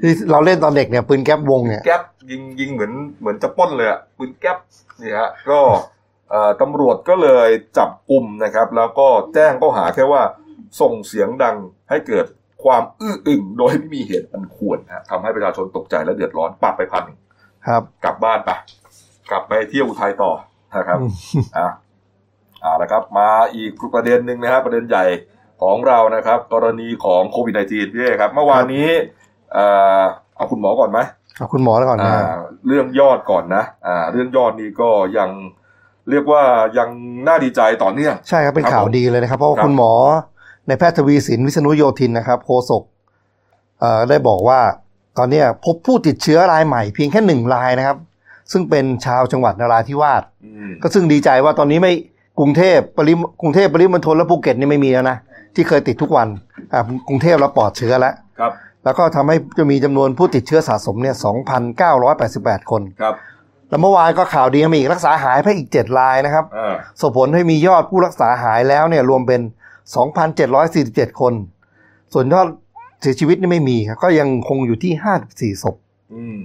[0.02, 2.02] ที่เราเล่นตอนเด็กเนี่ยปืนแก๊ปวงเนี่ยแก๊ป
[2.32, 4.58] ยิงยิงเหมือนเหมือนจะปล้นเลยอะปืนแก๊ป
[5.02, 5.60] นี่ฮะก็
[6.30, 10.22] เอ่อตำรวจก็เลยจับกลุ่มนะครับ แล้วก็แจ้งข้อหาแค่ว่า
[10.82, 11.56] ส่งเสียงดัง
[11.90, 12.26] ให้เกิด
[12.64, 17.20] ความอื้ออึงโดยไม่มีเหตุอันควรนะฮะทำให้ประชาชนตกใจและเดือดร้อนปรับไปพันหนึ่ง
[17.68, 18.52] ครับ กลับบ้านไป
[19.32, 20.32] กลับไปเที่ยวอุทัยต่อ
[20.78, 21.12] นะครับอืม
[21.58, 21.68] อะ
[22.64, 25.06] อ่านะครับมาอีกประเด็นหนึ่งนะครับประเด็นใหญ่
[25.62, 28.88] ของเรานะครับ กรณีของโควิด -19 พี่เอกครับ เมื่อวานนี้
[29.54, 29.66] เอ่
[30.00, 30.04] อ
[30.36, 31.00] เอาคุณหมอก่อนไหม
[31.38, 32.38] เอาคุณหมอแล้วก่อนนะอ่า
[32.68, 35.30] เรื่องยอดก่อนนะอ่าเรื่องยอดนี้ก็ยัง
[36.10, 36.44] เรียกว่า
[36.78, 36.90] ยัง
[37.28, 39.92] น่าดีใจต่อเนื่องใช่ครับเป็นครับข่าวผมดีเลยนะครับเพราะว่าครับคุณหมอ
[40.68, 42.84] ในแพทย์ทวีสินวิษณุโยธินนะครับโฆษก
[43.80, 44.60] เอ่อได้บอกว่า
[45.18, 47.98] ตอนเนี้ยพบผู้ติดเชื้อรายใหม่เพียงแค่หนึ่งรายนะครับ
[48.52, 51.94] ซึ่งเป็นชาวจังหวัดนราธิวาสอืมก็ซึ่งดีใจว่าตอนนี้ไม่
[52.40, 55.18] กรุงเทพปริมกรุงเทพปริมณฑลและภูเก็ตนี่ไม่มีแล้วนะ
[55.56, 56.28] ที่เคยติดทุกวัน
[56.74, 58.52] อ่ากรุงเทพเราปลอดเชื้อแล้วครับ
[58.84, 61.16] แล้วก็ทำให้จะมีจำนวนผู้ติดเชื้อสะสมเนี่ย
[61.92, 63.16] 2,988 คนครับ
[63.70, 69.42] แล้วเมื่อวานก็ข่าวดีมาอีกรักษาหายไปอีก 7 รายนะครับอ่าส่งผลให้มียอดผู้รักษาหายแล้วเนี่ยรวมเป็น
[70.36, 71.34] 2,747 คน
[72.14, 72.48] ส่วนยอด
[73.02, 75.76] เสียชีวิตนี่ไม่มีครับก็ยังคงอยู่ที่ 54ศพ
[76.14, 76.38] อืม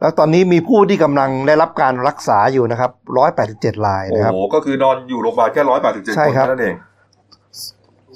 [0.00, 2.90] แล้วตอนนี้มีผู้ที่กำลังได้รับการรักษาอยู่นะครับ
[3.38, 6.74] 187รายโอ้นะครับโห ก็คือนอนอยู่โรงพยาบาลแค่ร้อยแปดสิบเจ็ดใช่คนครับแค่นั้นเอง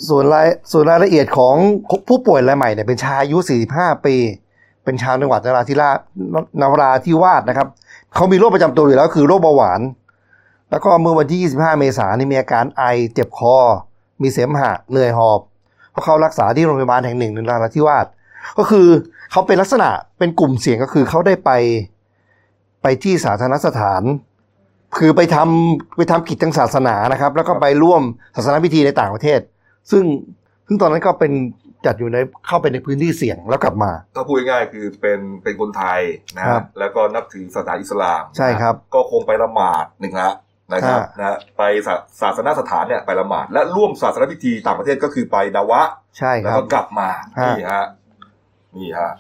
[0.09, 1.55] ส่วนรายส่วนรายละเอียดของ
[2.09, 3.39] ผู้ป่วยรายใหม่เนี่ยเป็นชายอายุ
[3.73, 4.17] 45ปี
[4.85, 5.99] เป็นชาวจังหวัดนราธิราช
[6.61, 7.69] นราธิวาสนะครับ
[8.15, 9.81] เขามีโรคประจำตัวอยู่แล้วคือโรคเบาหวาน
[10.71, 12.85] แล้วก็เมื่อวันที่ 25 เมษายนนี่มีอาการไอ
[13.15, 13.57] เจ็บคอ
[14.23, 15.41] มีเสมหะเหนื่อยหอบ
[15.91, 18.07] เพราะเขารักษาที่โรงพยาบาลแห่งหนึ่งในนราธิวาส
[18.59, 18.89] ก็คือ
[19.31, 21.51] เขาเป็นลักษณะเป็นกลุ่มเสี่ยงก็คือเขาได้ไป
[22.83, 24.03] ไปที่สาธารณสถาน
[24.99, 28.03] คือไปทำไปทำกิจทางศาสนานะครับ แล้วก็ไปร่วม
[28.37, 29.41] ศาสนาพิธีในต่างประเทศ
[29.91, 30.05] ซึ่ง
[30.67, 31.33] ซึ่งตอนนั้นก็เป็น
[31.87, 36.01] จัดอยู่ในเข้าไปในพื้นที่เสี่ยงแล้วกลับมา ถ้าพูดง่ายๆคือเป็นเป็นคนไทย
[36.37, 40.31] นะครับแล้วก็นับถือศาสนาอิสลามใช่ครับนะก็คงไปละหมาดหนึ่งละ
[40.73, 45.83] นะครับอ่านนะไปศาศาสนสถานเนี่ยไปละหมาดและร่วมศาสนพิธีต่างประเทศก็คือไปดาวะ
[46.19, 47.09] ใช่แล้วครัก็บกลับมา
[47.39, 47.85] ฮะนี่ฮะ
[48.77, 49.11] นี่ฮะ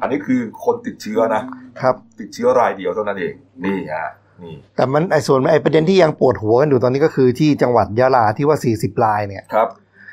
[0.00, 1.42] อันนี้คือคนติดเชื้อนะ
[1.80, 4.08] ครับ ติดเชื้อรายเดียวเท่านั้นเองนี่ฮะ
[4.42, 9.68] นี่แต่มันไอ้ส่วนไอ้ประเด็นที่ยังปวดหัวกันอยู่ตอนนี้ก็คือที่จังหวัดยะลาที่ว่า 40รายเนี่ยครับ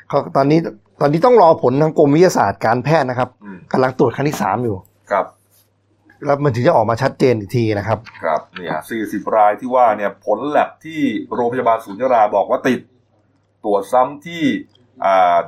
[0.08, 0.58] เขาตอนนี้
[1.00, 4.76] ตอนนี้ต้องรอผลทางกรมวิทยาศาสตร์การแพทย์นะครับอืมกำลังตรวจครั้งที่สามอยู่
[5.10, 5.26] ครับ
[6.24, 11.00] แล้วมันถึงจะออกมาชัดเจนอีกทีนะครับ ครับเนี่ยสี่สิบรายที่ว่าเนี่ยผลแลบที่
[11.34, 12.80] โรงพยาบาลศูนย์ยาลาบอกว่าติด
[13.64, 14.44] ตรวจซ้ำที่
[14.77, 14.77] อ่า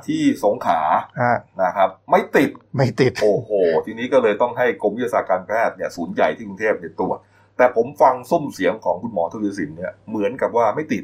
[0.07, 0.79] ที่สงขลา
[1.21, 3.49] ฮะนะครับ ไม่ติดไม่ติด โอ้โห
[3.85, 7.17] ทีนี้ก็เลยต้องให้กรมวิทยาศาสตร์การแพทย์เนี่ยศูนย์ใหญ่ที่กรุงเทพเนี่ยตรวจ
[7.57, 11.03] แต่ผมฟังซุ้มเสียงของคุณหมอทวีสินเนี่ยเหมือนกับว่าไม่ติด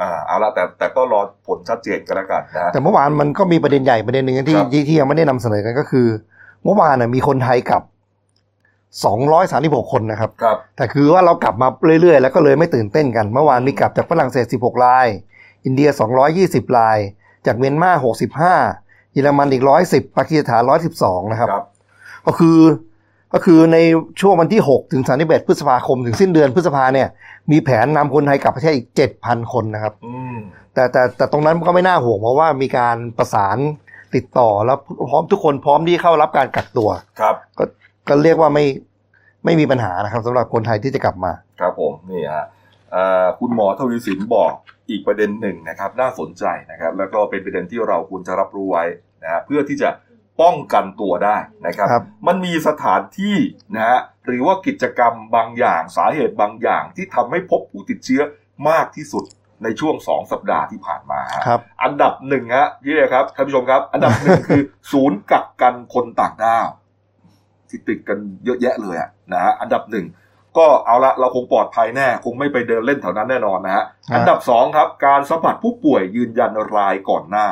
[0.00, 6.06] อ่าเอาละแต่แต่ก็รอผลชัดเจนกันแล้วกันนะแต่เมื่อวานมันก็มีประเด็นใหญ่ประเด็นหนึ่งที่ครับที่ที่ยังไม่ได้นำเสนอกันก็คือ
[6.64, 7.82] เมื่อวานน่ะมีคนไทยกลับ
[9.02, 11.68] 236 คนนะครับครับแต่คือว่าเรากลับมา
[12.02, 15.06] เรื่อยๆ แล้วก็เลยไม่ตื่นเต้นกัน เมื่อวานมีกลับจากฝรั่งเศส 16 ราย
[15.64, 15.88] อินเดีย
[16.32, 16.98] 220 ราย
[17.46, 17.90] จากเมียนมา
[18.50, 20.62] 65เยอรมันอีก110ปากีสถาน
[20.98, 21.64] 112นะครับครับ
[22.26, 22.58] ก็คือ
[23.34, 23.78] ก็คือใน
[24.20, 27.08] ช่วงวันที่ 6 ถึง31พฤษภาคม ถึงสิ้นเดือนพฤษภาเนี่ย
[27.50, 28.86] มีแผนนำคนไทยกลับประเทศอีก
[29.20, 30.36] 7,000 คนนะครับอืม
[30.74, 33.56] แต่แต่แต่ตรงนั้นก็ไม่น่าห่วงเพราะว่ามีการประสาน
[34.14, 34.78] ติดต่อแล้ว
[35.10, 37.64] พร้อมทุกคนพร้อมที่เข้ารับการกักตัวครับก็
[38.08, 38.64] ก็เรียกว่าไม่
[39.44, 42.61] ไม่มีปัญหานะครับสำหรับคนไทยที่จะกลับมา ครับผมนี่ฮะเอ่อ
[43.40, 44.52] คุณหมอทวีสินบอก
[44.90, 48.84] อีกประเด็นหนึ่งนะครับ น่าสนใจนะครับ แล้วก็เป็นประเด็นที่เราควรจะรับรู้ไว้
[49.22, 49.90] นะฮะเพื่อที่จะ
[50.42, 53.36] ป้องกันตัวได้นะครับครับมันมีสถานที่
[53.74, 58.22] นะฮะหรือว่ากิจกรรมบางอย่างสาเหตุบางอย่างที่ทำให้พบผู้ติดเชื้อ
[58.68, 59.24] มากที่สุด
[59.62, 66.68] ในช่วงสองสัปดาห์ที่ผ่านมาฮะครับอันดับหนึ่งฮะพี่เอกครับท่านผู้ชมครับ อันดับหนึ่งคือ ศูนย์กักกันคนต่างด้าว
[67.68, 70.06] ที่ติดกันเยอะแยะเลยอะนะฮะอันดับหนึ่ง
[70.58, 77.46] ก็เอาละเราคงปลอดภัยแน่คงไม่ไปเดินเล่นแถวนั้นแน่นอนนะฮะฮะอันดับสองครับ การสัมผัสผู้ป่วยยืนยันรายก่อนหน้า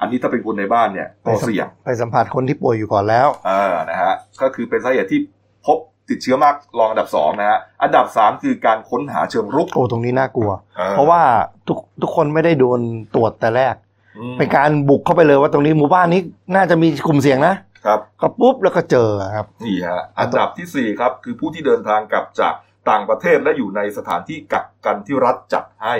[0.00, 5.20] อันนี้ถ้าเป็นคนในบ้านเนี่ยก็เสี่ยงไปสัมผัสคนที่ป่วยอยู่ก่อนแล้วเออนะฮะก็คือเป็นสาเหตุที่
[5.66, 5.78] พบ
[6.08, 11.22] ติดเชื้อมากรองอันดับสองนะฮะอันดับสามคือการค้นหาเชิงรุกโอ้ตรงนี้น่ากลัวออเพราะว่า
[11.68, 12.80] ทุกทุกคนไม่ได้โดน
[13.14, 13.74] ตรวจแต่แรก
[14.18, 16.20] อืมเป็นการบุกเข้าไปเลยว่าตรงนี้หมู่บ้านนี้
[16.54, 17.54] น่าจะมีกลุ่มเสี่ยงนะ
[17.86, 22.54] ครับก็ปุ๊บแล้วก็เจอครับนี่ฮะอันดับที่สี่ครับ คือผู้ที่เดินทางกลับจาก
[22.90, 25.94] ต่างประเทศและอยู่ในสถานที่กักกันที่รัฐจัดให้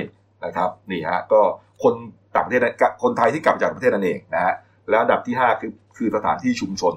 [0.45, 1.41] นะครับนี่ฮะก็
[1.83, 1.95] คน
[2.35, 4.55] ต่างประเทศนะคนไทยที่กลับจากประเทศนั่นเองนะฮะ
[4.89, 6.95] แล้วอันดับที่ห้าคือคือสถานที่ชุมชน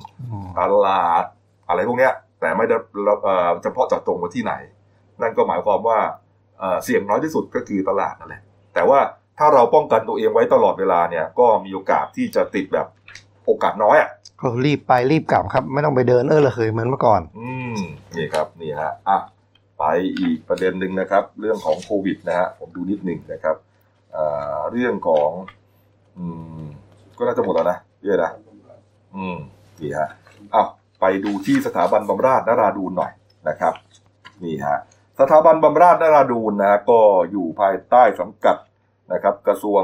[0.59, 1.23] ตลาด
[1.67, 2.75] อะไรพวกเนี้ยแต่ไม่ได้
[3.23, 4.53] เอ่อเฉพาะเจาะจงว่าที่ไหน
[5.21, 5.97] นั่นก็หมายความว่า
[6.59, 8.41] เอ่อเสี่ยงน้อยที่สุดก็คือตลาดนั่นแหละ
[8.73, 8.99] แต่ว่า
[9.39, 12.87] ถ้าเราป้องกันตัวเองไว้ตลอดเวลาเนี่ยก็มีโอกาสที่จะติดแบบ
[13.45, 14.09] โอกาสน้อยอะ
[14.41, 17.75] ก็รีบไปรีบกลับครับ ไม่ต้องไปเดินเออระเหยเหมือนเมื่อก่อน อืม
[18.17, 19.17] นี่ครับนี่ฮะอะ
[19.79, 19.83] ไป
[20.19, 23.55] อีกประเด็นหนึ่งนะครับ เรื่องของโควิดนะฮะผมดูนิดหนึ่งนะครับ
[24.15, 25.29] อ่าเรื่องของ
[26.17, 26.25] อื
[26.61, 26.65] ม
[27.17, 28.31] ก็น่าจะหมดแล้วนะเยอะนะ
[29.15, 29.37] อืม
[29.81, 30.09] นี่ฮะ
[30.53, 30.67] อ้าว
[31.01, 33.11] ไปดูที่สถาบันบำราศนราดูนหน่อย
[33.49, 33.73] นะครับ
[34.43, 34.77] นี่ฮะ
[35.19, 36.99] สถาบันบำราศนราดูนนะฮะก็
[37.31, 38.57] อยู่ภายใต้สังกัด
[39.13, 39.81] นะครับ กระทรวง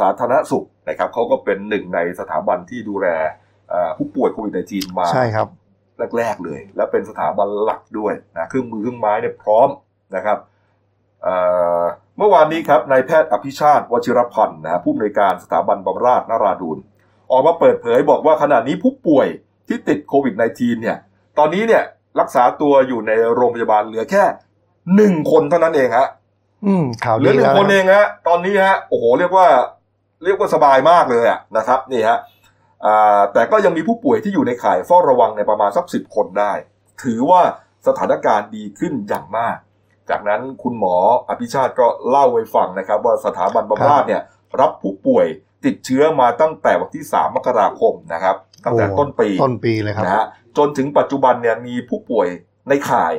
[0.00, 3.08] สาธารณสุขนะครับเขาก็เป็นหนึ่งในสถาบันที่ดูแล
[3.98, 5.48] ผู้ป่วยโควิด -19 มาใช่ครับ
[6.16, 9.68] แรก ๆ เลย และเป็นสถาบันหลักด้วยนะเครื่องมือเครื่องไม้เนี่ยพร้อม
[10.16, 10.38] นะครับ
[11.22, 11.34] เอ่
[11.80, 11.82] อ
[12.18, 16.78] เมื่อวานนี้ครับนายแพทย์อภิชาติวชิรพันธ์นะฮะผู้อำนวยการสถาบันบำราศนราดูน
[17.30, 19.26] ออกมาเปิดเผยบอกว่าขณะนี้ผู้ป่วย
[19.68, 20.96] ที่ติดโควิด -19 เนี่ย
[21.38, 21.82] ตอนนี้เนี่ย
[22.20, 24.24] รักษาตัวอยู่ในโรงพยาบาลเหลือแค่
[24.96, 26.08] หนึ่งคนเท่านั้นเองฮะ
[26.66, 29.46] อืมข่าวเหลืดีอหนึ่แล้งวคนเองฮะตอนนี้ฮะโอ้โหเรียกว่า
[30.24, 32.37] เรียกว่าสบายมากเลยอะนะครับนี่ฮะอ่า
[33.32, 36.52] แต่ก็ยังมีผู้ป่วยที่อยู่ในข่ายเฝ้าระวังในประมาณสักสิบคนได้
[37.02, 37.42] ถือว่า
[37.86, 39.56] สถานการณ์ดีขึ้นอย่างมาก
[40.10, 40.96] จากนั้นคุณหมอ
[41.28, 44.22] อภิชาติก็เล่าให้ฟังนะครับ ว่าสถาบันบำราศเนี่ย
[44.60, 45.26] รับผู้ป่วย
[45.64, 52.28] ติดเชื้อมาตั้งแต่วันที่ 3 มกราคมนะครับตั้งแต่ต้นปีต้นปีเลยครับนะฮะจนถึงปัจจุบันเนี่ยมีผู้ป่วย
[52.68, 53.12] ในข่าย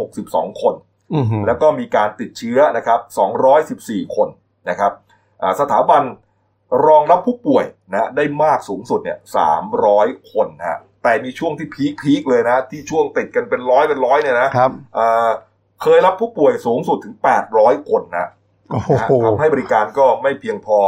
[0.00, 0.74] 5,062 คน
[1.14, 3.00] อือหือแล้วก็มีการติดเชื้อนะครับ
[3.56, 4.28] 214 คน
[4.70, 4.92] นะครับ
[5.42, 6.02] อ่าสถาบัน
[6.86, 9.18] รองรับผู้ป่วยนะได้มากสูงสุดเนี่ย
[9.74, 15.28] 300คนนะฮะแต่มีช่วงที่พีคพีคเลยนะ ที่ช่วงติดกันเป็นร้อยเป็นร้อยเนี่ยนะครับอ่า
[15.82, 17.14] เคยรับผู้ป่วยสูงสุดถึง
[17.52, 18.28] 800คนนะ
[18.70, 20.78] โอ้โหนะฮะทำให้บริการก็ไม่เพียงพอ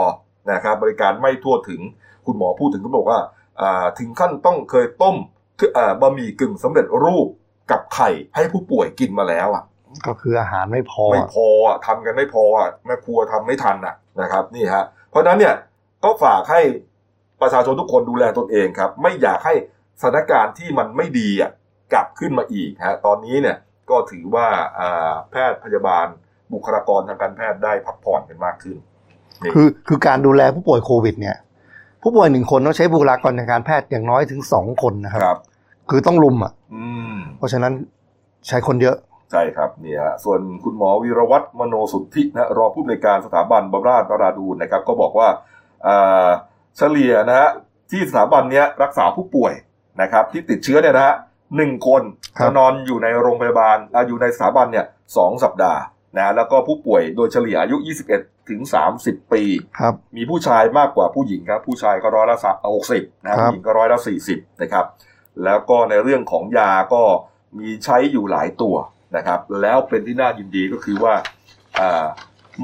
[0.52, 1.80] นะครับบริการไม่ทั่วถึง
[2.26, 3.18] คุณหมอพูดถึงก็บอกว่า
[3.60, 5.16] อ่าถึงขั้นต้องเคยต้ม
[5.58, 7.28] คืออ่าบะหมี่กึ่งสำเร็จรูป
[7.70, 9.62] กับไข่ให้ผู้ป่วยกินมาแล้วอะ
[10.06, 15.54] ก็คืออาหารไม่พอ ไม่พออะทำกันไม่พออะแม่ครัวทำไม่ทันอะนะครับ นี่ฮะเพราะฉะนั้นเนี่ย
[16.04, 16.60] ก็ฝากให้
[17.42, 19.54] ประชาชนทุกคนดูแลตนเองครับ ไม่อยากให้
[20.00, 21.50] สถานการณ์ที่มันไม่ดีอะ
[21.92, 23.56] กลับขึ้นมาอีกฮะตอนนี้เนี่ย
[23.90, 24.46] ก็ถือว่า
[24.78, 26.06] อ่าแพทย์พยาบาล
[26.52, 28.76] บุคลากรทางการแพทย์ได้พักผ่อนกันมากขึ้น
[29.42, 31.36] นี่คือคือการดูแลผู้ป่วยโควิด เนี่ย
[32.02, 35.38] ผู้ป่วยหนึ่งคนต้องใช้บุคลากรทางการแพทย์อย่างน้อยถึงสองคนนะครับครับ
[35.90, 37.72] คือต้องลุมอะอืมเพราะฉะนั้น
[38.48, 38.96] ใช้คนเยอะ
[39.32, 45.38] ใช่ครับนี่ฮะส่วนคุณหมอวีรวัตรมโนสุทธินะรองผู้อำนวยการสถาบันบำราศนราดูนนะครับ ก็บอกว่าอ่า
[46.76, 47.50] เฉลี่ยนะฮะ
[47.90, 49.52] ที่สถาบันเนี้ยรักษาผู้ป่วย
[50.02, 51.16] นะครับ ที่ติดเชื้อเนี่ยนะฮะ
[51.56, 52.02] หนึ่งคน
[52.38, 54.86] ครับจะนอนอยู่ในโรงพยาบาลอ่าอยู่ในสถาบันเนี่ย
[55.16, 55.82] สองสัปดาห์
[56.16, 57.76] นะแล้วก็ผู้ป่วยโดยเฉลี่ยอายุ
[58.12, 58.60] 21 ถึง
[58.98, 59.42] 30 ปี
[59.80, 62.38] ครับมีผู้ชายมากกว่าผู้หญิงครับ ผู้ชายก็ร้อยละ
[62.74, 64.86] หกสิบนะครับผู้หญิงก็ร้อยละสี่สิบนะครับ
[65.44, 67.02] แล้วก็ในเรื่องของยาก็
[67.58, 68.76] มีใช้อยู่หลายตัว
[69.16, 71.14] นะครับ แล้วเป็นที่น่ายินดีก็คือว่า
[71.78, 72.06] อ่า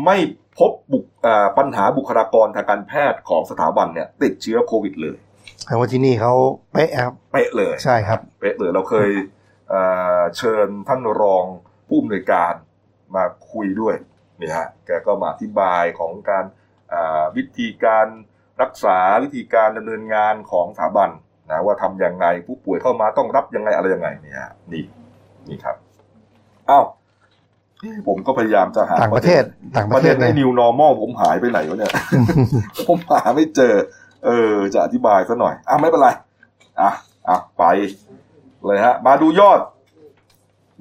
[0.04, 0.16] ไม่
[0.58, 5.16] พบบุคอ่าปัญหาบุคลากรทางการแพทย์ของสถาบันเนี่ย ติดเชื้อโควิดเลย
[5.66, 6.34] แปลว่าที่นี่เขา
[6.72, 9.10] เป๊ะครับเป๊ะเลยใช่ครับเป๊ะเลยเราเคย
[9.68, 9.80] เอ่
[10.18, 11.44] อเชิญท่านรอง
[11.88, 12.52] ผู้อำนวยการ
[13.14, 13.94] มาคุยด้วย
[14.40, 16.44] นี่ฮะแกก็มาอธิบายของการ
[16.92, 18.06] อ่าวิธีการ
[18.62, 21.10] รักษาวิธีการดำเนินงานของสถาบัน
[21.50, 24.82] นะว่าทำยังไงผู้ป่วยเข้ามาต้องรับยังไงอะไรยังไงเนี่ยฮะนี่
[25.48, 25.76] นี่ครับ
[26.70, 27.03] อ้าวเอ๊ะ
[28.08, 29.42] ผมก็พยายามจะหาต่างประเทศ
[29.76, 31.92] ต่างปประระเทเด็ศนเลในย new normal ผมหายไปไหนวะเนี่ย
[32.86, 33.74] ผมหาไม่เจอ
[34.24, 36.08] เออ จะอธิบายซะหน่อยอะไม่เป็นไร
[36.80, 36.90] อะ
[37.28, 37.64] อะไป
[38.66, 39.60] เลยฮะ มาดูยอด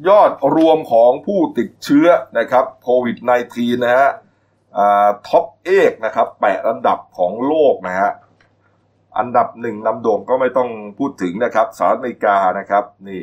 [0.10, 3.18] ยอดรวมของผู้ติดเชื้อนะครับโควิด
[3.52, 4.10] -19 นะฮะ
[4.78, 8.12] อ่าท็อปเอกนะครับแปดอันดับของโลกนะฮะ
[9.18, 13.22] อันดับหนึ่งลำโด่งก็ไม่ต้องพูดถึงนะครับสหรัฐอเมริกานะครับ นี่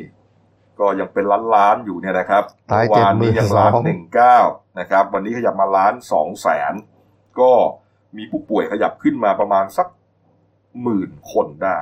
[0.81, 4.37] ก็ยังเป็นล้านล้านๆอยู่เนี่ยนะครับตายเมื่อวานนี้ยังล้าน72,000หนึ่งเก้า
[4.79, 6.73] นะครับ วันนี้ขยับมาล้านสองแสน
[7.39, 7.51] ก็
[8.17, 9.87] มีผู้ป่วยขยับขึ้นมาประมาณสัก
[10.83, 11.77] หมื่นคนได้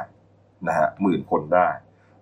[0.67, 1.67] นะฮะหมื่นคนได้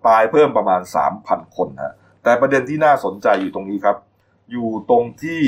[0.08, 3.98] ตายเพิ่มประมาณสามพันคนฮะแต่ประเด็นที่น่าสนใจอยู่ตรงนี้ครับ
[4.52, 5.42] อยู่ตรงที่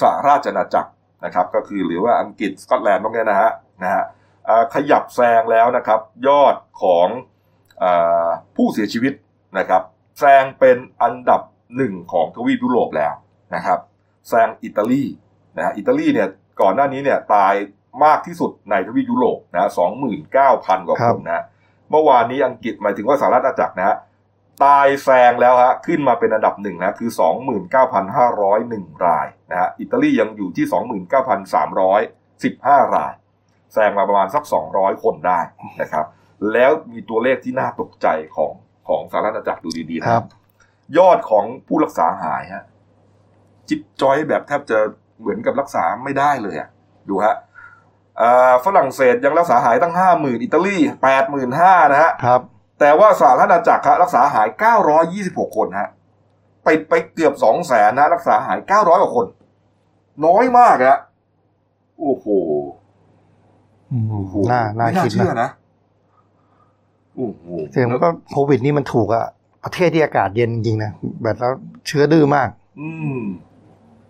[0.00, 0.90] สหราชอาณาจักร
[1.24, 3.50] นะครับ ก็คือหรือว่าอังกฤษสกอตแลนด์ตรงเนี้ยนะฮะ
[3.82, 4.04] นะฮะ
[4.48, 7.08] อ่าขยับแซงแล้วนะครับ ยอดของ
[7.82, 9.14] อาผู้เสียชีวิต
[9.58, 9.82] นะครับ
[10.18, 11.40] แซงเป็นอันดับ
[11.76, 13.14] หนึ่งของทวีปยุโรปแล้ว
[13.54, 13.78] นะครับ
[14.28, 15.04] แซงอิตาลี
[15.56, 16.28] นะฮะอิตาลีเนี่ย
[16.60, 17.54] ก่อนหน้านี้เนี่ยตาย
[18.04, 21.44] มากที่สุดในทวีปยุโรปนะสองหมื่นเก้าพันกว่าครัคบนนะ
[21.90, 23.96] เมื่อวานนี้อังกฤษหมายถึงว่าสหรัฐอาณาจักรนะฮะ
[24.64, 27.10] ตายแซงแล้วฮะขึ้นมาเป็นอันดับหนึ่งนะคือ
[27.86, 30.66] 29,501 รายนะฮะอิตาลียังอยู่ที่
[31.70, 33.12] 29,315 ราย
[33.72, 35.40] แซงมาประมาณสัก 200 คนได้
[35.80, 36.06] นะครับ
[36.52, 38.52] แล้วมีตัวเลขที่น่าตกใจของ
[38.88, 40.24] ของสหรัฐอาณาจักรดูดีๆครันะบ
[40.98, 42.64] ยอดของผู้รักษาหายฮะ
[43.68, 44.78] จิบจอยแบบแทบจะ
[45.20, 46.68] เหมือนกับรักษาไม่ได้เลยอะ
[47.08, 47.36] ดูฮะ
[48.20, 52.40] อ่าฝรั่งเศสยังรักษาหายตั้งห้าหมื่นอิตาลีแปดหมื่นห้านะฮะครับ
[52.80, 54.48] แต่ว่าสหรัฐอาณาจักรครับรักษาหาย
[55.02, 55.88] 926คนฮะ
[56.64, 59.26] ไปไปเกือบ2 0 0แสนนะรักษาหาย900กว่าคน
[60.26, 60.98] น้อยมากฮะ
[62.00, 62.26] โอ้โห
[63.92, 65.61] อืมโอ้โหน่าน่าไม่น่าคิดเชื่อนะนะโอ้โห
[67.72, 69.26] เสียงก็โควิดนี่มันถูกอะ
[69.64, 71.52] ประเทศที่อากาศเย็นจริงๆนะแบบแล้ว
[71.86, 72.48] เชื้อดื้อมาก
[72.80, 73.20] อืม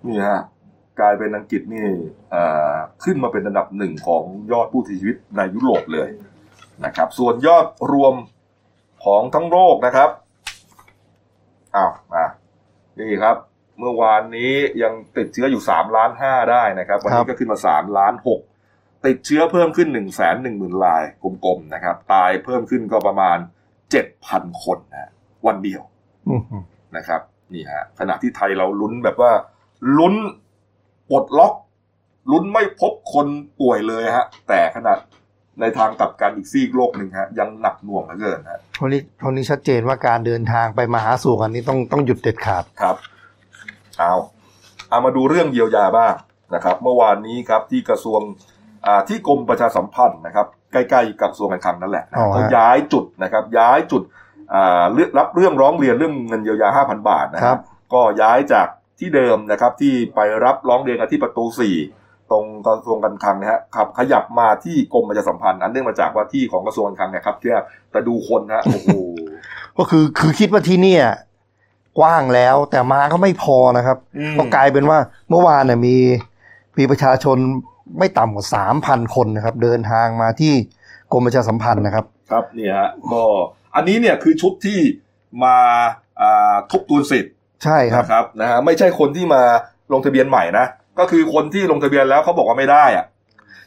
[0.07, 0.41] นี่ฮะ
[1.01, 1.87] กลายเป็นอังกฤษนี่
[2.31, 4.23] เอ่อขึ้นมาเป็นอันดับหนึ่งของ
[4.53, 6.09] ยอดผู้เสียชีวิตในยุโรปเลย
[6.85, 8.15] นะครับ ส่วนยอดรวม
[9.05, 10.11] ของทั้งโลกนะครับ
[11.77, 12.27] อ้าวมา
[12.99, 13.37] นี่ครับ
[13.79, 18.41] เมื่อวานนี้ยังติดเชื้ออยู่สามล้านห้าได้นะครับ วันครันี้บก็ขึ้นมาสามล้านหก
[19.07, 23.39] ติดเชื้อเพิ่มขึ้นหนึ่งแสนหนึ่งหมื่นรายกลมๆนะครับ ตายเพิ่มขึ้นก็ประมาณ
[23.91, 25.11] เจ็ดพันคนนะ
[25.47, 25.83] วันเดียว
[26.29, 26.43] อืม
[26.97, 27.21] นะครับ
[27.55, 29.33] นี่ฮะขณะที่ไทยเราลุ้นแบบว่า
[29.99, 30.15] ลุ้น
[31.11, 31.55] ปลดล็อก
[32.31, 33.27] ลุ้นไม่พบคน
[33.61, 34.99] ป่วยเลยฮะ แต่ขนาด
[35.61, 42.97] ในทางกลับกันอีกซีกโลกหนึ่งฮะ ยังหนักหน่วงเหลือเกินฮะเพราะนี้เพราะนี้ชัดเจนว่าการเดินทางไปมาหาสู่กันนี้ต้องต้องหยุดเด็ดขาดครับ
[43.99, 44.15] เอา
[44.89, 46.15] เอามาดูเรื่องเยียวยาบ้าง
[46.55, 48.52] นะครับ เมื่อวานนี้ครับที่กระทรวงอ่า
[49.09, 54.03] ที่กรมประชาสัมพันธ์นะครับใกล้ๆกับกระทรวงการคลังนั่นแหละนะอ๋อฮะเขาย้ายจุดนะครับย้ายจุด
[54.55, 58.69] อ่าเลือกรับเรื่องร้องเรียนเรื่องเงินเยียวยา 5,000 บาทนะคครัรับบก็ย้ายจาก
[59.01, 61.77] ที่เดิมนะครับที่ไปรับร้องเรียนกันที่ประตูสี่
[62.31, 67.51] ตรงกระทรวงการคลังนะฮะขับขยับมาที่กรมประชาสัมพันธ์นั้นเนื่องมาจากว่าที่ของกระทรวงการคลังเนี่ยครับที่
[67.91, 68.89] แต่ดูคนนะโอ้โห
[69.79, 71.05] ก็คือคือคิดว่าที่เนี่ย
[71.99, 75.97] กว้างแล้วแต่มาก็ไม่พอนะครับอืมก็กลายเป็นว่าเมื่อวานเนี่ยมี
[76.79, 77.39] มีประชาชน
[77.99, 80.53] ไม่ต่ำกว่าสามพันคนนะครับ เดินทางมาที่
[81.13, 83.23] กรมประชาสัมพันธ์นะครับ ครับเนี่ยฮะก็
[83.75, 84.79] อันนี้เนี่ยคือชุดที่
[85.45, 85.57] มา
[86.21, 87.33] อ่าทบทวนสิทธิ์
[87.65, 89.43] ใช่ครับนะครับนะฮะไม่ใช่คนที่มา
[89.93, 90.67] ลงทะเบียนใหม่นะ
[90.99, 93.07] ก็คือคนที่ลงทะเบียนแล้วเขาบอกว่าไม่ได้อะ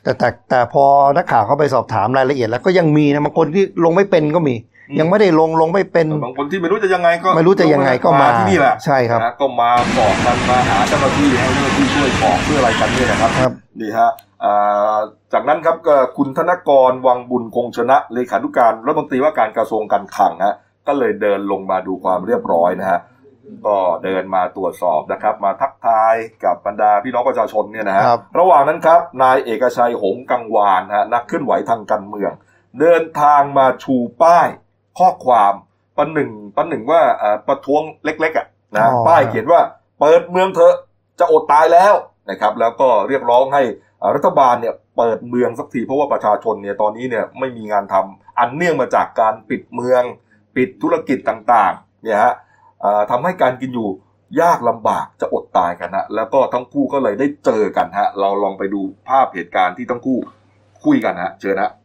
[0.04, 0.86] แต่แต่แต่พอ
[1.18, 4.56] นักข่าวเข้าไปสอบถามรายละเอียดแล้วก็ยังมีนะบางคนที่ลงไม่เป็นก็มี
[5.00, 14.12] ยังไม่ได้ลงลงไม่เป็นบางคนที่ไม่รู้จะยังไงก็ไม่รู้จะยังไงก็มาที่นี่แหละใช่ครับนะก็มาบอกกันมาหาเจ้าหน้าที่ให้เจ้าหน้าที่ช่วยบอกเพื่ออะไรกันเนี่ยนะครับครับนี่ฮะ
[14.44, 14.98] อ่า
[15.34, 20.56] จากนั้นครับก็คุณธนกรวังบุญคงชนะเลขานุการรัฐมนตรีว่าการกระทรวงการคลังฮะ
[20.88, 23.00] ก็เลยเดินลงมาดูความเรียบร้อยนะฮะ
[23.68, 32.32] ก็เดินมาตรวจสอบนะครับ มาทักทายกับบรรดาพี่น้องประชาชนเนี่ยนะฮะครับระหว่างนั้นครับ นายเอกชัยหงส์กังวานฮะนักเคลื่อนไหวทางการเมือง
[32.80, 34.48] เดินทางมาชูป้าย
[35.00, 35.54] ข้อความ
[35.98, 39.62] ประหนึ่งประหนึ่งว่าเอ่อประท้วงเล็กๆอะนะอ๋อป้ายเขียนว่า
[40.00, 40.76] เปิดเมืองเถอะ
[41.20, 41.94] จะอดตายแล้ว
[42.30, 43.62] นะครับ แล้วก็เรียกร้องให้
[44.00, 50.04] เอ่อรัฐบาลเนี่ยเปิดเมืองสักทีเพราะว่าประชาชนเนี่ยตอนนี้เนี่ยไม่มีงานทำอันเนื่องมาจากการปิดเมือง
[50.56, 52.34] ปิดธุรกิจต่างๆเนี่ยฮะ
[52.82, 53.90] เอ่อทำให้การกินอยู่
[54.42, 60.18] ยากลำบากจะอดตายกันฮะแล้วก็ทั้งคู่ก็เลยได้เจอกันฮะเราลองไปดูภาพเหตุการณ์ที่ทั้งคู่
[60.84, 61.85] คุยกันฮะเชิญฮะต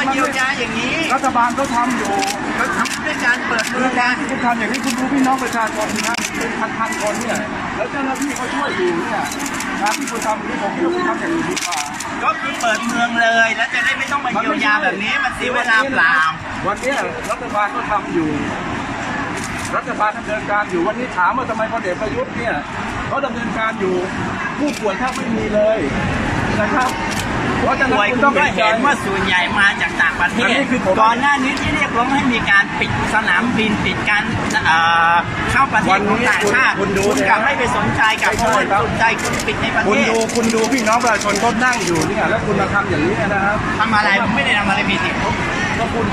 [0.00, 2.12] มาเยียวยาอย่างนี้รัฐบาลเขาทำอยู่
[2.56, 7.38] เขาทำด้วยการเปิดเมืองนะคุณทำอย่างนี้คุณดูพี่น้องประชาชนนะเป็นพันๆคนเนี่ย
[7.76, 9.22] แล้วเจ้าหน้าที่เขาช่วยอยู่เนี่ย
[9.80, 11.80] งานที่คุณทำนี่ผมคิดว่าคุณทำอย่างอื่นดีกว่า
[12.24, 16.16] ก็คือเปิดเมืองเลยแล้วจะได้ไม่ต้องมาเยียวยาแบบนี้มันเสียเวลาเปล่า
[16.66, 16.98] วันเนี้ย
[17.30, 18.30] รัฐบาลก็ทำอยู่
[19.76, 22.54] รัฐบาลดำเนินการอยู่วันนี้ถามว่าทำไมพลเอกประยุทธ์เนี่ย
[23.10, 23.94] เขาดำเนินการอยู่
[24.58, 25.78] ผู้ป่วยแทบไม่มีเลย
[26.60, 26.90] นะครับ
[27.62, 34.22] เพราะฉะนั้นป่วยคุณคุณต้องก็เห็นใจเห็นว่าส่วนใหญ่มาจากต่างประเทอันศนี้คือผม ก่อนหน้านี้ที่เรียกร้องให้มีการปิดสนามบินปิดการ
[34.66, 34.78] เอ่
[35.12, 35.14] อ
[35.52, 45.14] เข้าประเทศของต่างชาติคุณดูคุณกลับไม่ไปสนใจกับคนสนใจคุณปิดในประคุเทณศดูคุณดูพี่น้องประชาชนเขานั่งอยู่เนี่ยแล้วคุณมาทำอย่างนี้นะครับทำอะไรผมไม่ได้ทำอะไรผิดนี่
[45.78, 46.06] ก็คุณ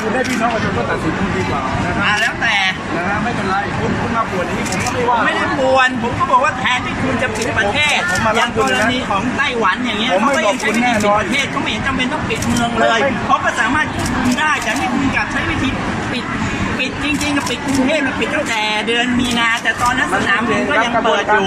[0.00, 2.56] คุณให้พี่น้องประชาชนก็ตัดสินคุณดีกว่านะคอ่ารับแล้วแต่
[2.96, 15.68] นะฮะไม่เป็นไรคุณคุณมาปวดอย่างนี้ผมก็ไม่ว่าไม่ได้ปวนผมก็บอกว่าแทนที่คุณจะปิดประเทศผมมาอย่างคุกณรนะณีของไต้หวันอย่างเงี้ยผมเขาไม่ก็ยังใช้วิธีบอกคุณแน่นอนปิดประเทศเขาไม่เห็นจำเป็นต้องปิดเมืองเลยไม่เขาก็สามารถควบคุมได้แต่นี่คุณกลับใช้วิธี
[16.12, 16.24] ปิด
[16.78, 21.46] ปิดจริงๆก็ปิดกรุงเทพมันปิดตั้งแต่เดือนมีนาแต่ตอนนั้นสนามบินก็ยังเปิดอยู่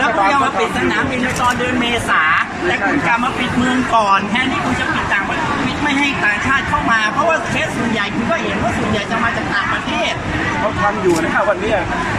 [0.00, 2.22] แล้วก็ยังมาปิดสนามบินในตอนเดือนเมษา
[2.66, 10.12] แต่คุณกลับมาปิดเมืองก่อนแทนที่คุณจะปิดต่างประเทศปิดไม่ให้ต่างชาติเข้ามา เพราะว่าเคสส่วนใหญ่คุณก็เห็นว่าส่วนใหญ่จะมาจากต่างประเทศ
[10.60, 11.78] เขาทำอยู่นะครับวันเนี้ย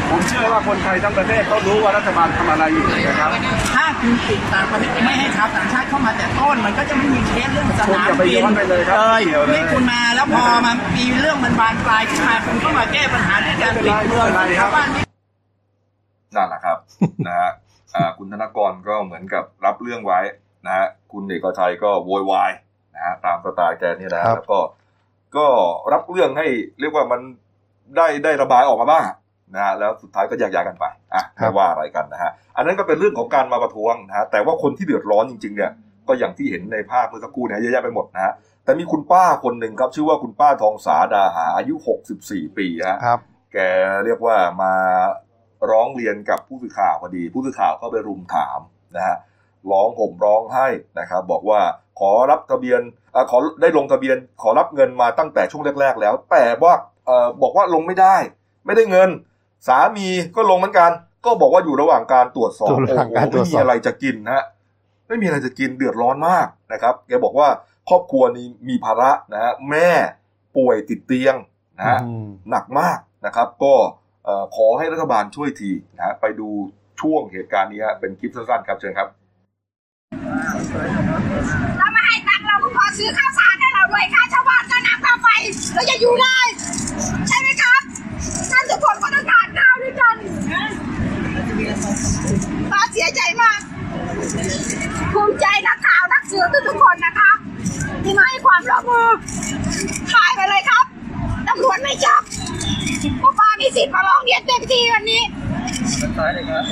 [0.10, 3.30] ผมเชื่อว่าคนไทยทั้งประเทศเขารู้ว่ารัฐบาลทำอะไรอยู่นะครับ
[3.76, 15.02] ถ้าคุณปิดต่างประเทศไม่ให้ชาวต่างชาติเข้ามาแต่ต้น มันก็จะไม่มีเคสเรื่องสนามคุณอย่าไปบิย้นอนไปเลยครับเลยเกี่ยวเลยนี่คุณมาแล้วพอมามีเรื่องมันบานปลายขึ้นมาคุณก็มาแก้ปัญหาด้วยการปิดเมืองไม่เป็นไรครับชาวบ้านไม่
[16.36, 16.78] นั่นแหละครับ
[17.28, 17.69] นะฮะอ่า
[18.18, 20.20] คุณธนกรก็เหมือนกับรับเรื่องไว้
[20.66, 22.52] นะฮะคุณเอกชัยก็โวยวาย
[22.96, 24.60] นะฮะตามสไตล์แกเนี่ยนะฮะครับแล้วก็
[25.38, 25.46] ก็
[25.94, 26.48] รับเรื่องให้
[26.80, 27.22] เรียกว่ามัน
[27.98, 29.04] ได้ได้ระบายออกมาบ้าง
[29.56, 35.72] นะฮะแล้วสุดท้ายก็แยกย้ายกันไปอะไม่ว่าอะไรกันนะฮะอันนั้นก็เป็นเรื่องของการมาประท้วงนะฮะแต่ว่าคนที่เดือดร้อนจริงๆเนี่ย
[36.08, 41.76] ก็อย่างที่เห็นในภาพเมื่อสักครู่เนะเยอะแยะไปหมดนะฮะแต่มีคุณป้าคนหนึ่งครับ ชื่อว่าคุณป้าทองสาดาหาอายุ
[42.16, 43.20] 64 ปีฮะครับ
[43.54, 43.58] แก
[44.06, 44.74] เรียกว่ามา
[45.72, 48.60] ร้องเรียนกับผู้สื่อข่าวพอดี ผู้สื่อข่าวก็ไปรุมถาม
[48.96, 49.18] นะฮะ
[49.72, 50.68] ร้องห่มร้องไห้
[51.00, 51.62] นะครับบอกว่า
[52.00, 52.82] ขอรับทะเบียน
[53.16, 56.74] อาขอได้ลงทะเบียนขอรับเงินมาตั้งแต่ช่วงแรก ๆ แล้ว แต่ว่า
[57.06, 58.16] เออบอกว่าลงไม่ได้
[58.66, 59.10] ไม่ได้เงิน
[59.68, 60.92] สามีก็ลงเหมือนกัน
[61.26, 64.44] ก็บอกว่าอยู่ระหว่างการตรวจสอบอยู่ระหว่างการตรไม่วจสอบมีอะไรจะกินนะฮะ
[65.08, 67.50] ไม่มีอะไรจะกินเดือดร้อนมากนะครับแกบอกว่า
[67.90, 69.90] ครอบครัวนี้มีภาระนะฮะแม่
[70.58, 71.36] ป่วยติดเตียง
[71.78, 74.09] นะฮะอืมหนักมากนะครับ ก็เอ่อ
[74.56, 76.50] ขอให้รัฐบาลช่วยทีนะฮะไปดู
[77.02, 79.08] ช่วงเหตุการณ์นี้ฮะเป็นคลิปสั้นๆครับเชิญครับ
[81.78, 85.28] เราไม่ให้ตังเราก็ขอซื้อข้าวสารให้เราด้วยค่าชาวบ้านค่าน้ำค่าไฟ
[85.74, 86.40] เราจะอยู่ได้
[87.28, 87.82] ใช่ไหมครับ
[88.52, 90.16] ท่านทุกคนก็ต้องการข้าวด้วยกัน
[92.72, 93.60] ป้าเสียใจมาก
[95.14, 97.32] ภูมิใจนักข่าวนักสื่อทุกๆคนนะคะ
[98.04, 99.08] ที่มาให้ความร่วมมือ
[100.12, 100.86] ถ่ายไปเลยครับ
[101.48, 102.22] ตำรวจไม่จับ
[103.22, 105.22] พวกป้ามีสิทธิ์มาร้องเรียนเต็มที่วันนี้
[106.18, 106.64] ซ้ายเลยครับ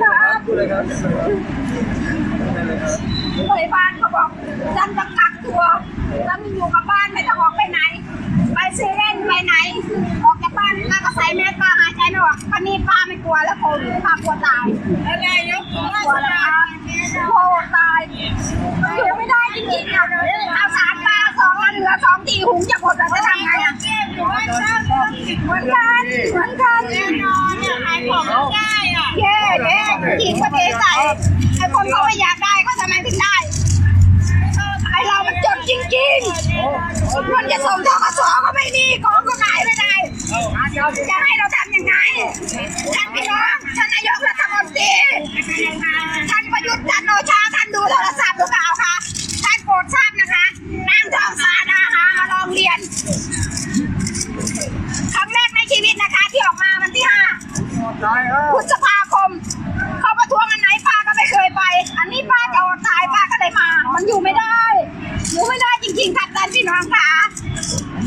[0.00, 0.84] ครับพูดเลยครับ
[3.36, 4.28] ผู้ใหญ่บ้านเขาบอก
[4.76, 5.62] ฉันต้องกักตัว
[6.26, 7.80] แล้วมีอยู่กับบ้านไม่ต้องออกไปไหน
[8.54, 9.54] ไปเซเว่นไปไหน
[10.24, 14.64] ออกจากบ้านป้าก็ใส่แมสป้าหายใจไม่ออกตอนนี้ป้าไม่กลัวแล้วโควิดป้ากลัวตาย
[15.06, 15.74] อะไรยกก
[16.06, 16.32] ลัวแล้ว
[17.28, 18.00] กลัวตาย
[18.96, 20.04] อยู่ไม่ได้จริงๆอะ
[20.54, 23.74] เอาสารป้า สองล้วเหลือสองตีหุงจะหมดแล้วจะทำไงอะ
[24.14, 24.80] เหมือนกัน
[25.44, 29.80] เหมือนกันเหมือนกันแน่นอนเนี่ยขายของไม่ได้อะเย่เย่
[30.22, 30.92] จริงก็เทใส่
[31.56, 33.36] ไอ้คนเขาไม่อยากได้ก็ทำไมถึงได้
[34.92, 39.94] ไอ้เรามันจนจริงๆมันจะส่งทกสก็ไม่มีของก็ขายไม่ได้
[41.10, 41.94] จะให้เราทำยังไง
[42.94, 44.92] ท่านพี่น้องท่านนายกรัฐมนตรี
[46.30, 48.94] ท่านประยุทธ์จันโอชาท่านดูโทรศัพท์หรือเปล่าคะ
[49.82, 50.44] ดทราบนะคะ
[50.88, 52.78] นางทองสาดาหามาลองเรียน
[55.14, 57.22] ครั้งแรกในชีวิตนะคะ ที่ออกมาวันที่ห้า
[58.52, 59.30] พฤษภาคม
[60.00, 61.62] เขาประท้วงอันไหนป้าก็ไม่เคยไป
[61.98, 64.58] อันนี้ป้าจะอดตายป้าก็เลยมา มันอยู่ไม่ได้
[65.32, 67.08] อยู่ไม่ได้จริงๆครับท่านพี่น้องค่ะ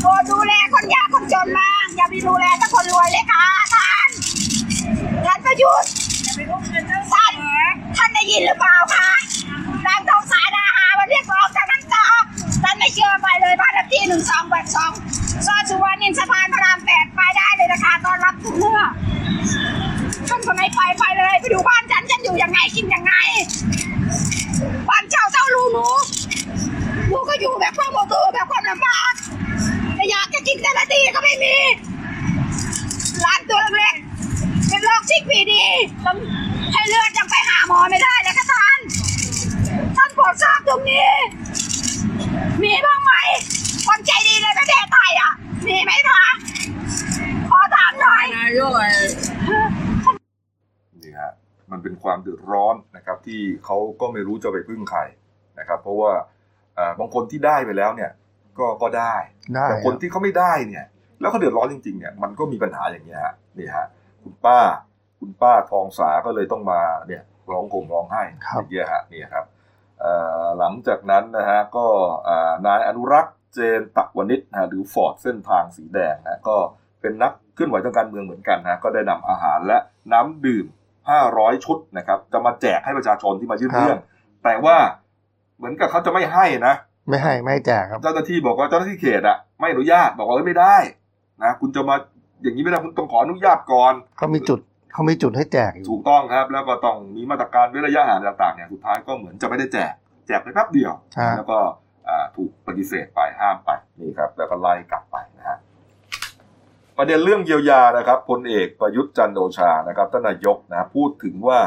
[0.00, 4.08] โปรดดูแลคนยากคนจนบ้างอย่าไปดูแลแต่คนรวยเลยค่ะท่าน
[5.26, 5.90] ท่านประยุทธ์
[7.12, 7.34] ท่าน
[7.96, 9.08] ท่านได้ยินหรือเปล่าคะ
[9.86, 12.06] นางทองสายนาหามาเรียกร้องจากน้ำตา
[12.62, 14.92] ท่านไม่เชื่อไปเลยบ้านเลขที่หนึ่งสองแปดสอง
[15.46, 18.80] ซอยสุวรรณนินสะพานพระรามแปดไปได้เลยนะคะตอนรับทุกเมื่อ
[20.28, 23.12] ท่านคนไหนไปไปเลยไปดูบ้านฉันฉันอยู่ยังไงกินยังไง
[24.88, 25.86] บ้านเช่าเช่ารูหนู
[27.08, 29.12] หนูก็อยู่แบบความอดทนแบบความลำบาก
[29.96, 31.56] แต่อยากจะกินแต่ละทีก็ไม่มี
[33.24, 33.94] ร้านตัวเล็ก
[34.68, 35.62] เป็นโรคชิกพีดี
[36.72, 38.78] ให้เลือดยังไปหาหมอไม่ได้เลยค่ะท่าน
[39.96, 41.06] ท่านโปรดทราบตรงนี้
[42.62, 43.12] มีบ้างไหม
[43.86, 45.32] คนใจดีในประเทศไทยอะ
[45.66, 46.24] มีไหมคะ
[47.50, 48.24] ขอถามหน่อย
[51.02, 51.32] นี่ฮะ
[51.70, 55.00] มันเป็นความเดือดร้อนนะครับ ที่เขาก็ไม่รู้จะไปพึ่งใคร
[55.58, 56.12] นะครับ เพราะว่า
[56.78, 58.10] อ่าบางคนที่ได้ไปแล้วเนี่ย
[58.58, 59.14] ก็ก็ได้
[59.54, 60.84] ได้แต่คนที่เขาไม่ได้เนี่ย
[61.20, 63.86] แล้วเขาเดือดร้อนจริง ๆ เนี่ยมันก็มีปัญหาอย่างนี้ยฮะนี่ฮะ
[64.22, 64.58] คุณป้า
[65.20, 69.59] คุณป้าทองสาก็เลยต้องมาเนี่ยร้องห่มร้องไห้ครับอย่างเงี้ยฮะนี่ครับเอ่อ
[70.58, 71.86] หลังจากนั้นนะฮะก็
[72.28, 76.56] อ่านายอนุรักษ์เจนตะวนิชนะฮะหรือฟอร์ดเส้นทางสีแดงนะก็
[77.00, 79.78] เป็นนักเคลื่อนไหวทางการเมืองเหมือนกันนะก็ได้นำอาหารและ
[80.12, 80.66] น้ำดื่ม
[81.14, 83.98] 500 ชุดนะครับ จะมาแจกให้ประชาชนที่มายื่นเรื่อง
[84.44, 84.76] แต่ว่า
[85.56, 86.74] เหมือนกับเขาจะไม่ให้นะ
[87.08, 90.76] ไม่ให้ไม่ให้แจกครับเจ้าหน้าที่บอกว่าเจ้าหน้าที่เขตอะไม่อนุญาตบอกว่าเอ้ยไม่ได้
[91.42, 91.96] นะคุณจะมา
[92.42, 94.60] อย่างนี้ไม่ได้คุณต้องขออนุญาตก่อนเขามีจุด
[94.92, 99.92] เขามีจุดให้แจกอยู่ถูกต้องครับ แล้วก็ต้องมีมาตรการเว้นระยะห่างต่างๆเนี่ยสุดท้ายก็เหมือนจะไม่ได้แจก
[100.26, 101.58] แจกไปแป๊บเดียวฮะแล้วก็
[102.08, 105.58] อ่าถูกปฏิเสธไปห้ามไปนี่ครับ แล้วก็ไล่กลับไปนะฮะ
[106.96, 111.60] ประเด็นเรื่องเยียวยานะครับพลเอกประยุทธ์จันทร์โอชานะครับท่านนายกนะพูดถึงว่า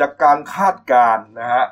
[0.00, 1.64] จากการคาดการณ์นะฮะ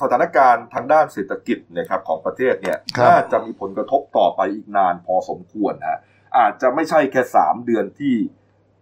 [0.00, 5.98] สถานการณ์ทางด้านเศรษฐกิจเนี่ยครับของประเทศเนี่ยครับน่าจะมีผลกระทบต่อไปอีกนานพอสมควรนะฮะ
[6.38, 8.16] อาจจะไม่ใช่แค่สามเดือนที่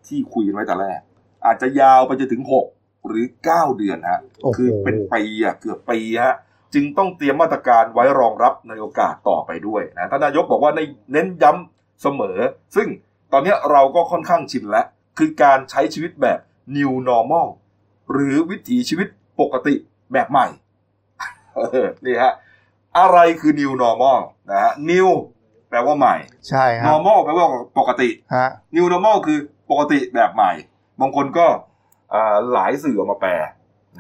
[0.07, 1.01] ที่คุยกันไว้แต่แรก
[1.45, 2.67] อาจจะยาวไปจนถึงหก
[3.07, 6.35] หรือเก้าเดือนฮะโอ้โหคือเป็นปีอะเกือบปีฮะ
[6.75, 10.81] จึงต้องเตรียมมาตรการไว้รองรับในโอกาสต่อไปด้วยนะท่านนายกบอกว่าใน
[11.13, 12.39] เน้นย้ำเสมอ
[12.77, 12.89] ซึ่ง
[13.33, 14.87] ตอนเนี้ยเราก็ค่อนข้างชินแล้ว
[15.19, 16.39] คือการใช้ชีวิตแบบ
[16.77, 17.49] new normal
[18.13, 19.09] หรือวิถีชีวิต
[19.41, 19.75] ปกติ
[20.13, 20.47] แบบใหม่
[21.57, 22.33] เออนี่ฮะ
[22.99, 24.19] อะไรคือ new normal
[24.51, 25.09] นะฮะ new
[25.69, 26.17] แปลว่าใหม่
[26.49, 27.47] ใช่ครับ normal แปลว่า
[27.79, 29.39] ปกติฮะ New Normal คือ
[29.71, 30.53] ปกติแบบใหม่
[31.01, 31.47] บางคนก็
[32.15, 33.33] อ่าหลายสื่อออกมาแปล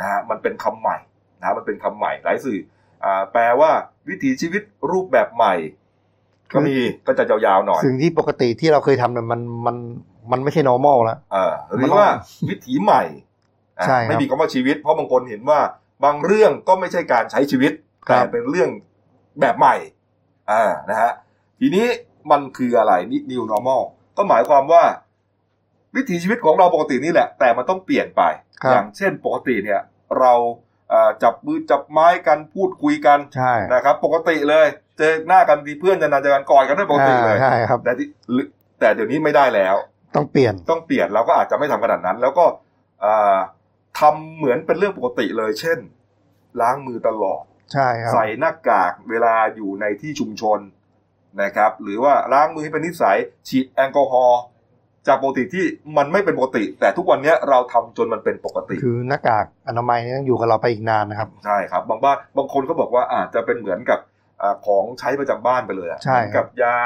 [0.00, 0.96] นะฮะมันเป็นคำใหม่
[1.38, 2.58] นะฮะมันเป็นคำใหม่หลายสื่อ
[3.04, 3.70] อ่าแปลว่า
[4.08, 5.54] วิถีชีวิตรูปแบบใหม่
[6.52, 6.76] ก็มี
[7.06, 9.76] ก็จะยาวๆหน่อยสิ่งที่ปกติที่เราเคยทำเนี่ยมันมัน
[10.32, 12.06] มันไม่ใช่ normal แล้วเออหรือว่า
[12.48, 13.02] วิถีใหม่
[13.78, 15.60] อะใช่ครับไม่มีคำว่าชีวิต เพราะบางคนเห็นว่า
[16.04, 17.72] บางเรื่องก็ไม่ใช่การใช้ชีวิต
[18.08, 18.70] ครับแต่เป็นเรื่อง
[19.40, 19.76] แบบใหม่
[20.50, 21.10] อ่านะฮะ
[21.60, 21.86] ทีนี้
[22.30, 23.82] มันคืออะไรนี่ new normal
[24.16, 24.82] ก็หมายความว่า
[25.96, 28.22] วิถีชีวิตของเราปกตินี่แหละ แต่มันต้องเปลี่ยนไป
[28.62, 29.80] ครับอย่างเช่นปกติเนี่ย
[30.18, 30.34] เรา
[30.90, 34.66] เอ่อจับมือจับไม้กันพูดคุยกันใช่นะครับ ปกติเลย
[34.98, 38.06] เจอหน้ากันทีเพื่อนนานๆเจอกันกอดกันได้ปกติเลยใช่ครับแต่ที่
[38.80, 39.76] แต่เดี๋ยวนี้ไม่ได้แล้ว
[40.16, 42.44] ต้องเปลี่ยนต้องเปลี่ยนเราก็อาจจะไม่ทำขนาดนั้น แล้วก็
[43.04, 43.38] อ่า
[43.98, 45.78] ทำเหมือนเป็นเรื่องปกติเลย เช่น
[46.60, 50.58] ล้างมือตลอดใช่ครับใส่หน้ากากเวลาอยู่ในที่ชุมชน
[51.42, 53.18] นะครับ หรือว่าล้างมือให้เป็นนิสัย
[53.48, 54.40] ฉีดแอลกอฮอล์
[55.08, 55.64] จากปกติที่
[55.96, 64.00] มันไม่เป็นปกติ แต่ทุกวันเนี้ยเราทำจนมันเป็นปกติ คือหน้ากากอนามัยเนี่ยต้องอยู่กับเราไปอีกนานนะครับใช่ครับ บางบ้านบางคนก็บอกว่าอาจจะเป็นเหมือนกับ
[64.42, 66.76] อาของใช้ประจำบ้านไปเลยอะใช่เหมือนกับยา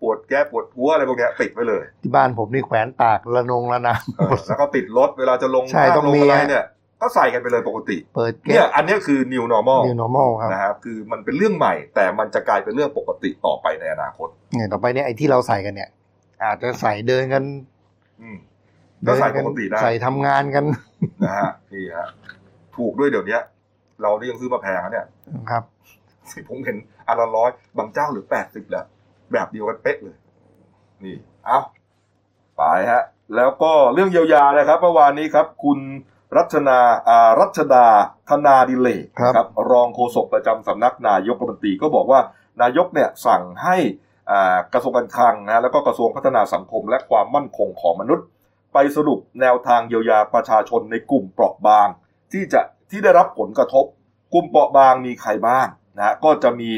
[0.00, 6.66] ปวดแก้ปวดหัวอะไรพวกเนี้ยติดไว้เลย ที่บ้านผมนี่แขวนตากระนงระนาเออแล้วก็ติดรถเวลาจะลงใช่บ้านต้องลงมีอะไรฮะเนี่ย
[7.02, 15.90] ก็ใส่กันไปเลยปกติ เปิดเก็เนี่ยบอันเนี้ยคือ new normal new normal ครับนะครับคือมันเป็นเรื่องใหม่ แต่มันจะกลายเป็นเรื่องปกติต่อไปในอนาคตเนี่ยต่อไปเนี่ยไอ้ที่เราใส่กันเนี่ย
[16.44, 17.44] อาจจะใส่เดินกัน
[18.22, 18.36] อืม
[19.06, 20.64] ก็ใส่ปกติได้ใส่ทำงานกัน
[21.24, 22.08] นะฮะนี่ฮะ
[22.76, 23.42] ถูกด้วยเดี๋ยวเนี้ย
[24.00, 25.06] เรานี่ยังซื้อมาแพงนะเนี่ย
[25.50, 25.62] ครับ
[26.48, 26.76] ผมเห็น
[27.08, 28.86] อันละร้อยบางเจ้าหรือแปดสิบแล้ว
[29.32, 30.16] แบบเดียวกันเป๊ะเลย
[31.04, 31.16] นี่
[31.46, 31.60] เอา
[32.56, 32.62] ไป
[32.92, 33.02] ฮะ
[33.36, 35.78] แล้วก็เรื่องเยียวยานะครับเมื่อวานนี้ครับ คุณ
[36.36, 36.78] รัชนา
[37.08, 37.86] อ่ารัชดา
[38.28, 42.20] ธนาดิเลกครับนะครับรองโฆษกประจำสำนักนายกรัฐมนตรีก็บอกว่า
[42.62, 44.15] นายกเนี่ยสั่งให้อ่า
[44.72, 48.26] กระทรวงการคลังนะแล้วก็กระทรวงพัฒนาสังคม และความมั่นคงของมนุษย์
[48.72, 51.88] ไปสรุปแนวทางเยียวยาประชาชนในกลุ่มเปราะบาง
[52.32, 52.60] ที่จะ
[52.90, 53.84] ที่ได้รับผลกระทบ
[54.32, 55.66] กลุ่มเปราะบางมีใครบ้าง
[55.96, 56.70] นะฮะก็จะมี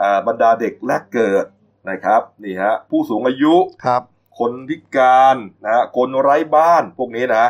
[0.00, 1.44] อ่าบรรดาเด็กแรกเกิด
[1.90, 4.02] นะครับนี่ฮะผู้สูงอายุครับ
[4.38, 7.46] คนพิการนะฮะคนไร้บ้านพวกนี้นะ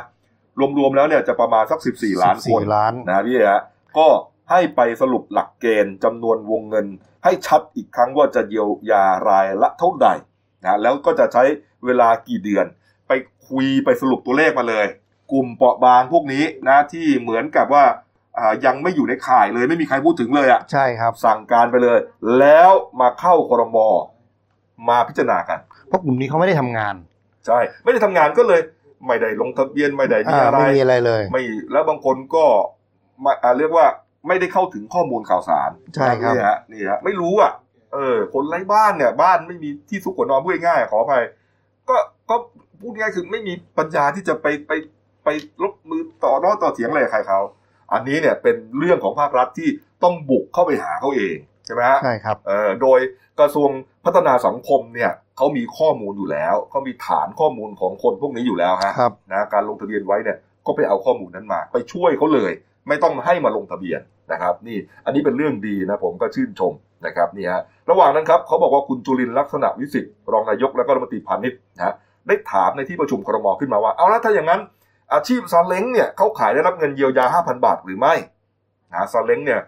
[0.79, 3.63] รวมๆแล้วเนี่ยจะประมาณสัก 14 ล้านคน14ล้านนะพี่ฮะ
[3.99, 4.09] ก็
[4.51, 6.87] ให้ไปสรุปหลักเกณฑ์จำนวนวงเงิน
[7.25, 10.09] ให้ชัดอีกครั้งว่าจะเยียวยารายละเท่าใด
[10.64, 11.45] นะแล้วก็จะใช้
[11.85, 12.66] เวลากี่เดือน
[13.09, 13.12] ไป
[13.49, 14.87] คุยไปสรุปตัวเลขมาเลย
[15.33, 17.85] กลุ่มเปราะบางพวกนี้นะที่เหมือนกับว่า
[18.39, 21.99] อ่ายังไม่อยู่ในข่ายเลยไม่มีใครพูดถึงเลยอะใช่ครับสั่งการไปเลย
[22.39, 23.79] แล้วมาเข้าครม
[24.89, 25.59] มาพิจารณากัน
[25.89, 26.95] เพราะกลุ่มนี้เขาไม่ได้ทำงาน
[27.47, 28.61] ใช่ ไม่ได้ทำงานก็เลย
[29.07, 31.43] ไม่ได้ลงทะเบียนไม่ได้มีอ่าอะไรไม่มีอะไรเลย ไม่
[31.73, 32.45] แล้วบางคนก็
[33.25, 33.87] มาอ่าเรียกว่า
[34.29, 37.53] ไม่ได้เข้าถึงข้อมูลข่าวสารใช่ครับนี่ฮะนี่ฮะไม่รู้อะ
[37.95, 41.25] เออ คนไร้บ้านเนี่ย บ้านไม่มีที่ซุกหัวนอนพูดง่ายๆขออภัย
[41.89, 41.97] ก็
[42.31, 42.37] ก็
[42.81, 44.73] พูดง่ายคือไม่มีปัญญาที่จะไปไป
[45.25, 45.29] ไป
[45.62, 47.41] ลบมือต่อน้อต่อเถียงอะไรกับใครเขา
[47.93, 49.68] อันนี้เนี่ยเป็นเรื่องของภาครัฐที่
[50.03, 53.01] ต้องบุกเข้าไปหาเขาเองใช่ไหมฮะใช่ครับเออโดย
[53.41, 53.71] กระทรวง
[54.05, 62.53] พัฒนาสังคมเนี่ยเขามีข้อมูลอยู่แล้วเขามีฐานข้อมูลของคนพวกนี้อยู่แล้วฮะครับนะการลงทะเบียนไว้เนี่ยก็ไปเอาข้อมูลนั้นมา ไปช่วยเขาเลย
[62.89, 64.01] ไม่ต้องให้มาลงทะเบียน
[64.33, 66.72] นะครับ นี่อันนี้เป็นเรื่องดีนะผมก็ชื่นชม
[67.07, 71.95] นะครับนี่ฮะระหว่างนั้นครับเขาบอกว่าคุณจุลินทร์ลักษณะวิสิทธิ์รองนายกและก็รัฐมนตรีพาณิชย์นะฮะ
[72.26, 74.61] ได้ถามในที่ประชุมครมขึ้นมาว่าเอาละถ้าอย่างนั้น
[75.14, 78.14] อาชีพซาเล้งเนี่ยเขาขายได้รับเงินเยียวยา 5,000 บาทหรือไม่
[78.93, 79.61] นะซาเล้งเนี่ย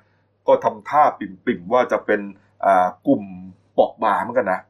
[0.49, 2.21] ก็ทำท่าปิ่มๆว่าจะเป็น
[2.65, 3.23] อ่ากลุ่ม
[3.75, 4.61] เปราะบางเหมือนกันนะ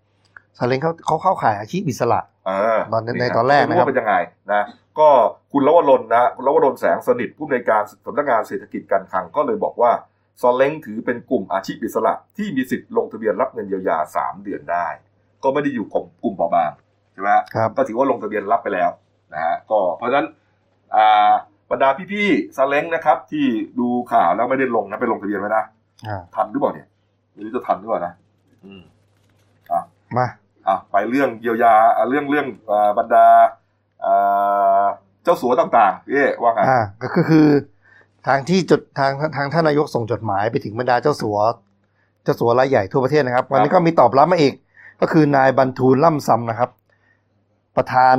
[0.58, 4.14] ซาเล้งเขาเขาเข้าขายอาชีพอิสระเออตอนในฮะตอนแรกนะครับไม่ว่าเป็นยังไง
[4.52, 4.62] นะ
[4.98, 5.08] ก็
[5.52, 9.92] คุณลวรนนะคุณลวรนแสงสนิทผู้อำนวยการสำนักงานเศรษฐกิจการคลังก็เลยบอกว่า
[10.40, 14.86] ซอลเล้งถือเป็นกลุ่มอาชีพอิสระที่มีสิทธิ์ลงทะเบียนรับเงินเยียวยา 3 เดือนได้
[15.42, 16.72] ก็ไม่ได้อยู่กลุ่มกลุ่มเปราะบาง
[17.12, 18.90] ใช่ไหมฮะครับก็ถือว่าลงทะเบียนรับไปแล้ว
[19.32, 20.26] นะฮะก็เพราะฉะนั้น
[20.96, 21.32] อ่า
[21.70, 23.46] บรรดาพี่ๆซาเล้งนะครับ ที่
[23.78, 25.64] ดูข่าวแล้วไม่ได้ลงนะไปลงทะเบียนไว้นะ
[26.06, 26.88] อ่าทันหรือเปล่าเนี่ย
[27.32, 28.14] ไม่รู้จะทันหรือเปล่านะ
[28.64, 28.82] อืม
[30.16, 30.26] มา
[30.68, 33.61] อะไปเรื่องเยียวยาอะเรื่องเรื่องอ่าบรรดาอ่า
[35.24, 37.46] เจ้าสัวต่างๆพี่เอ๊ว่าไงอ่าก็คือ
[38.26, 41.38] ทางที่จดทางทางท่านนายกส่งจดหมายไปถึงบรรดาเจ้าสัว
[42.22, 44.54] เจ้าสัวรายใหญ่ทั่วประเทศนะครับ วันนี้ก็มีตอบรับมาอีก
[45.00, 46.70] ก็คือนายบรรทูลล่ำซำนะครับ
[47.76, 48.16] ประธาน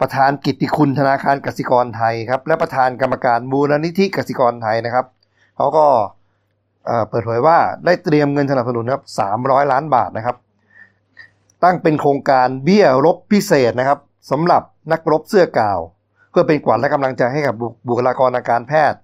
[0.00, 5.04] ประธานกิตติคุณธนาคารกสิกรไทยครับ และประธานกรรมการมูลนิธิกสิกรไทยนะครับ
[5.56, 5.86] เขาก็
[6.86, 10.36] เอ่อเปิดเผยว่าได้เตรียมเงินสนับสนุนครับสามร้อยล้านบาทนะครับ
[11.64, 13.98] ตั้งเป็นโครงการเบี้ยรบพิเศษนะครับ
[14.30, 14.62] สำหรับ
[14.92, 15.78] นักรบเสื้อกาว
[16.30, 18.98] เพื่อเป็นขวัญและกำลังใจให้กับบุบุคลากรทางการแพทย์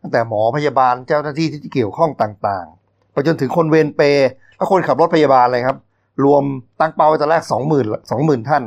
[0.00, 5.76] ตั้งแต่หมอพยาบาลเจ้าหน้าที่ที่เกี่ยวข้องต่างๆ ไปจนถึงคนเวรเปรย์และคนขับรถพยาบาลเลยครับ
[6.24, 6.42] รวม
[6.80, 8.62] ตั้งเป้าไว้ตอนแรกสองหมื่นสองหมื่นท่าน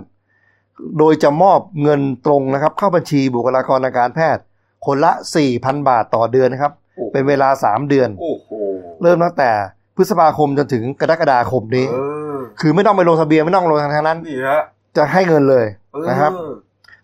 [1.00, 4.44] โดยจะมอบเงินตรงนะครับ เข้าบัญชีบุคลากรทางการแพทย์
[4.86, 5.12] คนละ
[5.52, 8.50] 4,000 บาทต่อเดือนนะครับโอ้เป็นเวลา 3 เดือนโอ้โห
[9.02, 9.52] เริ่มตั้งแต่
[9.96, 11.98] พฤษภาคมจนถึงกรกฎาคมนี้เอ
[12.36, 14.62] อคือไม่ต้องไปลงทะเบียนไม่ต้องลงทางนั้นนี่ฮะ
[14.98, 16.32] จะให้เงินเลยเออนะครับ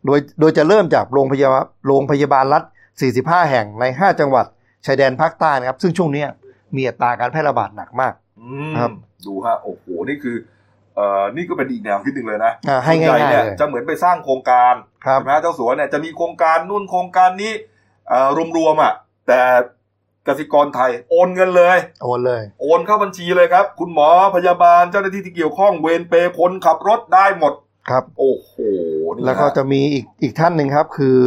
[0.05, 2.63] โดยโดยจะเริ่มจากโรงพยาบาลโรงพยาบาลรัฐ
[3.07, 4.45] 45 แห่งใน 5 จังหวัด
[4.85, 6.27] ชายแดนภาคใต้นะครับ ซึ่งช่วงเนี้ย
[6.75, 8.91] มีอัตราการแพร่ระบาดหนักมากอืมครับ
[9.25, 10.35] ดูฮะโอ้โหนี่คือ
[10.95, 14.73] เอ่อนี่ก็เป็นอีกแนวคิดหนึ่งเลยนะอ่าให้ส่วนง่ายญ่ๆเนี่ยเลยจะเหมือนไปสร้างโครงการ
[15.05, 17.51] ครับใช่ไหมฮะเจ้าสัวเนี่ยจะมีโครงการนู่นโครงการนี้
[18.09, 18.93] เอ่อรวมๆอะ
[19.27, 19.41] แต่
[20.27, 27.53] กสิกรไทยโอนเงินเลย โอนเลย โอนเข้าบัญชีเลยครับ คุณหมอพยาบาลเจ้าหน้าที่ที่เกี่ยวข้องเวรเปรย์คนขับรถได้หมด
[27.89, 28.53] ครับ โอ้โห
[29.13, 31.19] นี่แล้วก็ฮะจะมีอีกอีกท่านหนึ่งครับ คือ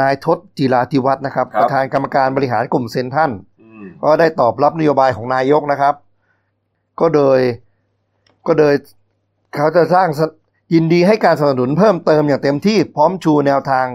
[0.00, 3.30] นายทศจิราธิวัฒน์นะครับครับประธานกรรมการบริหารกลุ่มเซนทรัน
[3.60, 5.94] อืมก็ได้ตอบรับนโยบายของนายกนะครับ
[7.00, 7.40] ก็โดย
[8.46, 8.74] ก็โดย
[9.54, 10.20] เขาจะสร้างส
[10.74, 13.86] ยินดีให้การสนับสนุนเพิ่มเติมอย่างเต็มที่พร้อมชูแนวทาง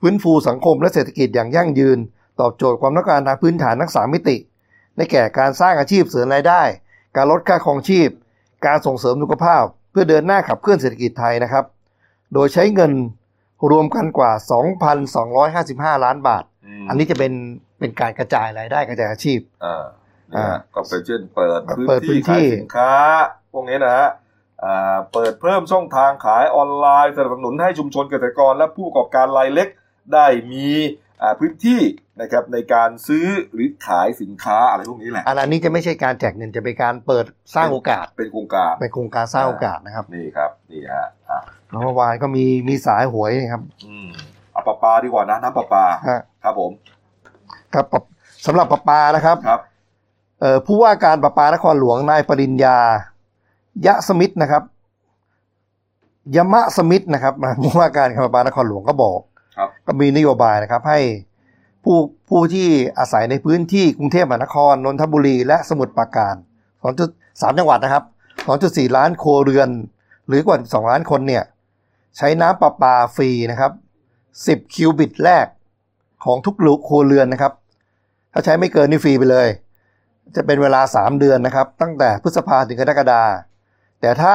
[0.00, 1.98] ฟื้นฟูสังคมและเศรษฐกิจอย่างยั่งยืน
[2.40, 4.36] ตอบโจทย์ความต้องการทางพื้นฐานทั้งสามมิติ
[4.96, 6.62] ได้แก่การสร้างอาชีพเสริมรายได้
[7.16, 8.08] การลดค่าครองชีพ
[8.66, 11.64] การส่งเสริมสุขภาพ เพื่อเดินหน้าขับเคลื่อนเศรษฐกิจไทยนะครับ
[12.34, 12.92] โดยใช้เงิน
[13.70, 14.32] รวมกันกว่า
[15.98, 16.44] 2,255 ล้านบาท
[16.82, 17.32] มอันนี้จะเป็น
[17.78, 19.84] เป็นการกระจายรายได้กระจายอาชีพอ่า
[20.36, 22.92] อ่าอ่าก็เป็นเช่นเปิดพื้นเปิดพื้ที่นที่ขายสินค้า
[23.52, 24.08] พวกนี้นะฮะ
[24.64, 29.68] อ่าเปิดเพิ่มช่องทางขายออนไลน์สนับสนุนให้ชุมชนเกษตรกรและผู้ประกอบการรายเล็ก
[30.14, 31.01] ได้มีอ่า
[31.40, 31.80] พื้นที่
[32.20, 41.38] นะครับในการซื้อหรือขายสินค้าอะไรพวกนี้แหละอันนี้จะไม่ใช่การแจกเงินจะเป็นการเปิดสร้างโอกาสเป็นโครงการเป็นโครงการสร้างโอกาสนะครับนี่ครับนี่ฮะอ่า
[41.70, 44.08] แล้วเมื่อวานก็มีมีสายหวยนะครับอืม
[44.52, 46.70] เอาปลาปลาดีกว่านะน้ำปลาปลาฮะครับผม
[47.74, 48.02] ครับปะ
[48.46, 49.60] สำหรับประปานะครับครับ
[50.40, 52.78] เอ่อผู้ว่าการประปานครหลวงนายปริญญา
[53.86, 54.62] ยะสมิทธนะครับ
[56.36, 59.31] ยมะสมิทธนะครับผู้ว่าการการประปานครหลวงก็บอกครับ
[59.86, 61.00] ก็มีนโยบายนะครับให้
[61.84, 61.96] ผู้
[62.28, 66.34] ผู้ที่อาศัยในพื้นที่กรุงเทพมหานครนนทบุรีและสมุทรปราการ
[66.96, 68.04] 2.3จังหวัดนะครับ
[68.48, 69.68] 2.4ล้านครัวเรือน
[70.26, 71.44] หรือกว่า12ล้านคนเนี่ย
[72.16, 73.72] ใช้น้ำประปาฟรีนะครับ
[74.66, 75.46] 10คิวบิตแรก
[76.24, 77.52] ของทุกลูกครัวเรือนนะครับ
[78.32, 79.48] ถ้าใช้ไม่เกินนี่ฟรีไปเลย
[80.36, 83.22] จะเป็นเวลา 3 เดือนนะครับ ตั้งแต่พฤษภาถึงกรกฎา
[84.00, 84.34] แต่ถ้า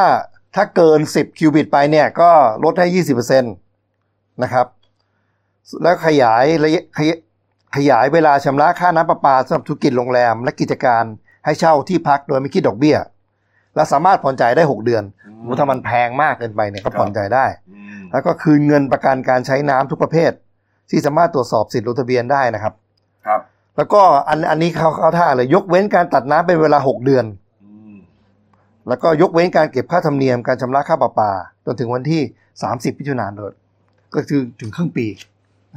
[0.55, 2.31] ถ้าเกิน 10 คิวบิตไปเนี่ยก็
[2.63, 2.87] ลดให้
[3.25, 4.65] 20%นะครับ
[5.83, 7.17] แล้วขยายระยะขยาย
[7.75, 11.03] ขยายเวลาชำระค่าน้ำประปาสำหรับธุรกิจโรงแรม และกิจการ
[11.45, 12.97] ให้เช่าที่พักโดยไม่คิดดอกเบี้ย
[13.75, 20.31] และสามารถผ่อนจ่ายได้ 6 เดือนอืมโอ้ถ้ามันแพงมากเกินไปเนี่ยก็ผ่อนจ่ายได้อืมแล้วก็คืนเงินประกันการใช้น้ำทุกประเภท
[20.89, 22.73] ที่สามารถตรวจสอบสิทธิ์ลงทะเบียนได้นะครับ
[23.27, 23.41] ครับ
[23.77, 27.25] แล้วก็อันอันนี้เขาเขาท่าเลยยกเว้นการตัดน้ำเป็นเวลา 6 เดือน
[27.63, 27.95] อืม
[28.87, 31.31] แล้วก็ยกเว้นการเก็บค่าธรรมเนียมการชำระค่าประปา
[31.65, 32.21] จนถึงวันที่
[32.61, 33.53] 30มิถุนายน
[34.15, 35.07] ก็คือถึงครึ่งปี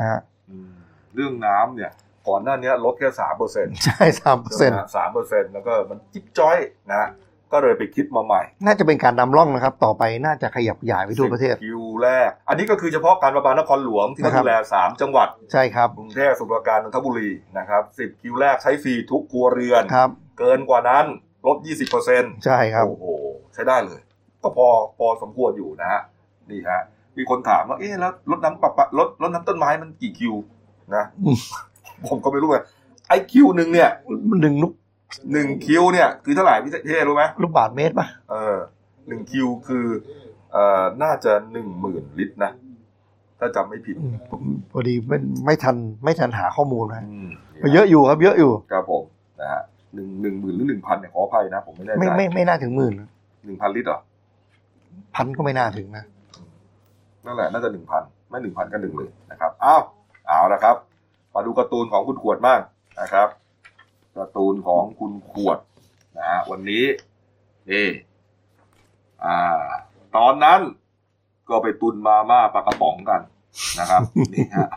[0.01, 0.21] นะฮะ
[0.51, 0.71] อืม
[1.15, 1.91] เรื่องน้ำเนี่ย
[2.29, 6.59] ก่อนหน้านี้ลดแค่สามเปอร์เซ็นต์ใช่สามเปอร์เซ็นต์สามเปอร์เซ็นต์แล้วก็มันจิ๊บจ้อย
[6.91, 7.09] นะ
[7.53, 21.05] ก็เลยไปคิดมาใหม่ น่าจะเป็นการนำร่องนะครับ ต่อไปน่าจะขยับขยายไปทั่วประเทศคิวแรก อันนี้ก็คือเฉพาะการประปานครหลวงที่เขานะครับดูแลสามจังหวัด ใช่ครับ กรุงเทพสมุทรปราการนนทบุรีนะครับสิบคิวแรกใช้ฟรีทุกครัวเรือนครับ เกินกว่านั้น
[21.47, 23.07] ลดยี่สิบเปอร์เซ็นต์ใช่ครับ โอ้โห
[23.55, 24.01] ใช้ได้เลย
[24.43, 26.01] ก็พอพอสมควรอยู่นะฮะ
[26.51, 26.83] นี่ฮะ
[27.17, 30.35] มีคนถามว่าเอ๊ะแล้วรถน้ำปะปะรถรถน้ำต้นไม้มันกี่คิว
[30.97, 31.39] นะอืม
[32.09, 32.59] ผมก็ไม่รู้ไง
[33.09, 33.91] ไอคิวหนึ่งเนี่ย
[34.41, 34.73] หนึ่งลูก
[35.33, 38.57] หนึ่งคิวเนี่ยคือเท่าไหร่พี่เท่รู้ไหมลูกบาทเมตรป่ะเออ
[39.09, 39.87] หนึ่งคิวคือ
[40.53, 42.53] เอ่อน่าจะหนึ่งหมื่นลิตรนะ
[43.39, 44.41] ถ้าจำไม่ผิดอืมผม
[44.73, 47.29] พอดีไม่ไม่ทันไม่ทันหาข้อมูลนะอืม
[47.75, 49.03] เยอะอยู่ครับเยอะอยู่ครับผม
[49.41, 49.63] นะฮะ
[49.95, 52.93] หนึ่งหนึ่งหมื่นหรือหนึ่งพันเนี่ยขออภัยนะผมไม่แน่ใจไม่ไม่ไม่น่าถึงหมื่น
[53.45, 54.01] หนึ่งพันลิตรเหรอ
[55.15, 56.05] พันก็ไม่น่าถึงนะ
[57.27, 59.83] นั่นแหละน่าจะหนึ่งพันไม่หนึ่งพันก็หนึ่งหมื่นนะครับอ้าว
[60.27, 60.77] เอาละครับ
[61.35, 62.61] มาดูการ์ตูนของคุณขวดบ้าง
[63.01, 63.29] นะครับ
[64.17, 65.59] การ์ตูนของคุณขวด
[66.19, 66.85] นะฮะวันนี้
[67.71, 67.89] นี่
[69.25, 69.69] อ่า
[70.17, 70.61] ตอนนั้น
[71.49, 73.21] ก็ไปตุนมาม่าปลากระป๋องกัน
[73.81, 74.03] นะครับ
[74.35, 74.69] นี่ฮะ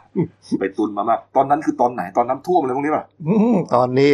[0.59, 4.13] ไปตุนมาม่าตอนนั้นคือตอนไหนตอนน้ำท่วมอะไรพวกนี้ป่ะอืมตอนนี้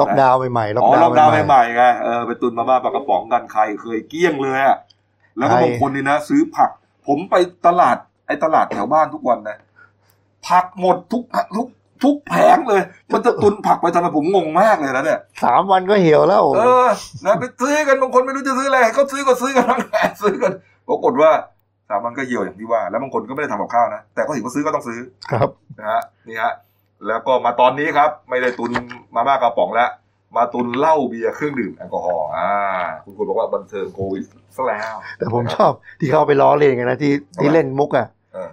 [0.00, 4.76] ล็อกดาวน์ใหม่ๆล็อกอ๋อดาวล็อกน์ดาวน์ใหม่ใหม่ๆไงเออไปตุนมาม่าปลากระป๋องกันใครเคยเกลี้ยงเลยอะ
[5.36, 6.70] แล้วก็ใครบางคนนี่นะ ซื้อผัก
[7.06, 7.34] ผมไป
[7.66, 7.96] ตลาด
[8.26, 9.58] ไอ้ตลาดแถวบ้านทุกวันนะ
[10.46, 11.22] ผักหมดทุก
[11.56, 11.66] ทุก
[12.04, 12.82] ทุกแผงเลย
[13.12, 16.88] มันจะตุนผักไปทำไมผมงงมากเลยนะเนี่ยสามวันก็เหี่ยวแล้ว เออ
[17.24, 20.52] นะไปซื้อกันบางคนไม่รู้จะซื้ออะไรก็ซื้อก็ซื้อกันทั้งแผงซื้อกัน
[20.88, 21.30] ปรากฏว่า
[21.88, 24.98] สามวันก็เหี่ยวอย่างที่ว่า แล้วบางคนก็ไม่ได้ทำกับข้าวนะแต่ก็เห็นว่าซื้อก็ต้องซื้อ
[25.32, 25.48] ครับ
[25.78, 26.52] นะฮะนี่ฮะ
[27.06, 28.70] แล้วก็มาตอนนี้ครับ ไม่ได้ตุน
[29.14, 29.90] มาม่ากระป๋องแล้ว
[30.36, 32.50] มาตุนเหล้าเบียร์เครื่องดื่มแอลกอฮอล์อ่า
[33.04, 34.24] คุณคุณบอกว่าบันเทิงโควิด
[34.56, 38.48] ซะแล้ว แต่ผมชอบที่เขาเอาไปล้อเล่นกันนะที่ที่เล่นมุกอะเออ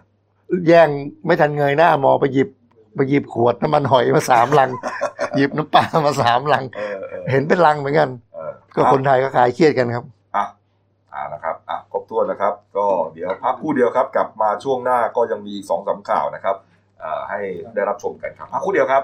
[0.68, 0.90] แย่ง
[1.26, 2.50] ไม่ทันเงยหน้ามองไปหยิบ
[2.96, 4.70] ไปหยิบขวดน้ำมันหอยมาสามลัง
[5.36, 10.06] หยิบน้ำปลามาสามลังเออเอออเห็นเป็นลังเหมือนกันเออก็คนไทยก็คลายเครียดกันครับ
[10.36, 10.46] อะ
[11.14, 16.56] อ่านะครับอะครบถ้วนนะครับ ก็เดี๋ยวพักครู่เดียวครับ กลับมาช่วงหน้าก็ยังมีอีกสองสามข่าวนะครับ
[17.04, 17.40] อ่าให้
[17.76, 19.04] ได้รับชมกันครับพักครู่เดียวครับ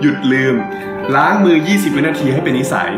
[0.00, 0.56] หยุดลืม
[1.14, 2.92] ล้างมือ 20 วินาทีให้เป็นนิสัย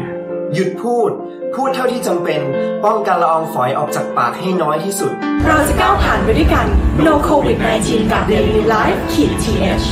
[0.54, 1.10] หยุดพูด
[1.54, 2.40] พูดเท่าที่จำเป็น
[2.84, 5.12] ป้องกันละอองฝอยออกจากปากให้น้อยที่สุด
[5.46, 6.66] เราจะก้าวผ่านไปด้วยกัน
[7.06, 9.86] No COVID 19กับ Daily Life ขีด th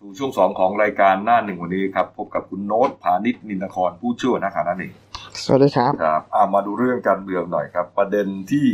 [0.00, 4.92] สู่ช่วงสองของรายการหน้าหนึ่งวันนี้ครับ พบกับคุณโน้ตผานิชนินทครผู้ช่วยนักข่าวนั่นเอง
[5.44, 8.66] สวัสดีครับครับอ่ามาดูเรื่องการเมืองหน่อยครับ ประเด็นที่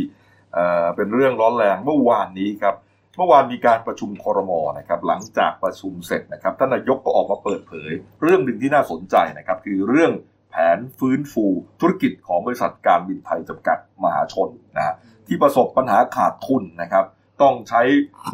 [0.96, 2.74] เป็นเรื่องร้อนแรงเมื่อวานนี้ครับ
[3.16, 7.90] เมื่อวานมีการประชุมคอรมอนะครับหลังจากประชุมเสร็จนะครับท่านนายกก็ออกมาเปิดเผย
[8.22, 10.12] เรื่องหนึ่งที่น่าสนใจนะครับคือเรื่อง
[10.50, 11.46] แผนฟื้นฟู
[11.80, 14.94] ธุรกิจของบริษัทการบินไทยจำกัดมหาชนนะฮะ
[15.26, 17.04] ที่ประสบปัญหาขาดทุนนะครับ
[17.42, 17.82] ต้องใช้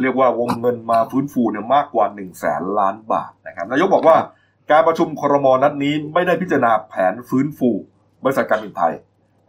[0.01, 4.17] เรียกว่าวงเงินมาฟื้นฟูเนี่ยมากกว่า1นึ่งแสนล้านบาทนะครับนายกบอกว่า
[4.71, 7.71] การประชุมครมนัดนี้ไม่ได้พิจารณาแผนฟื้นฟู
[8.25, 8.93] บริษัทการบินไทย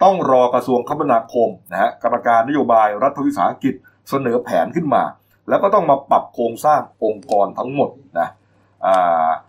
[0.04, 3.74] ต้องรอกระทรวงคมนาคมนะฮะกรรมการนโยบายรัฐวิสาหกิจ
[4.10, 5.04] เสนอแผนขึ้นมา
[5.50, 7.90] แล้วก็ต้องมาปรับโครงสร้างองค์กรทั้งหมด
[8.20, 8.30] นะ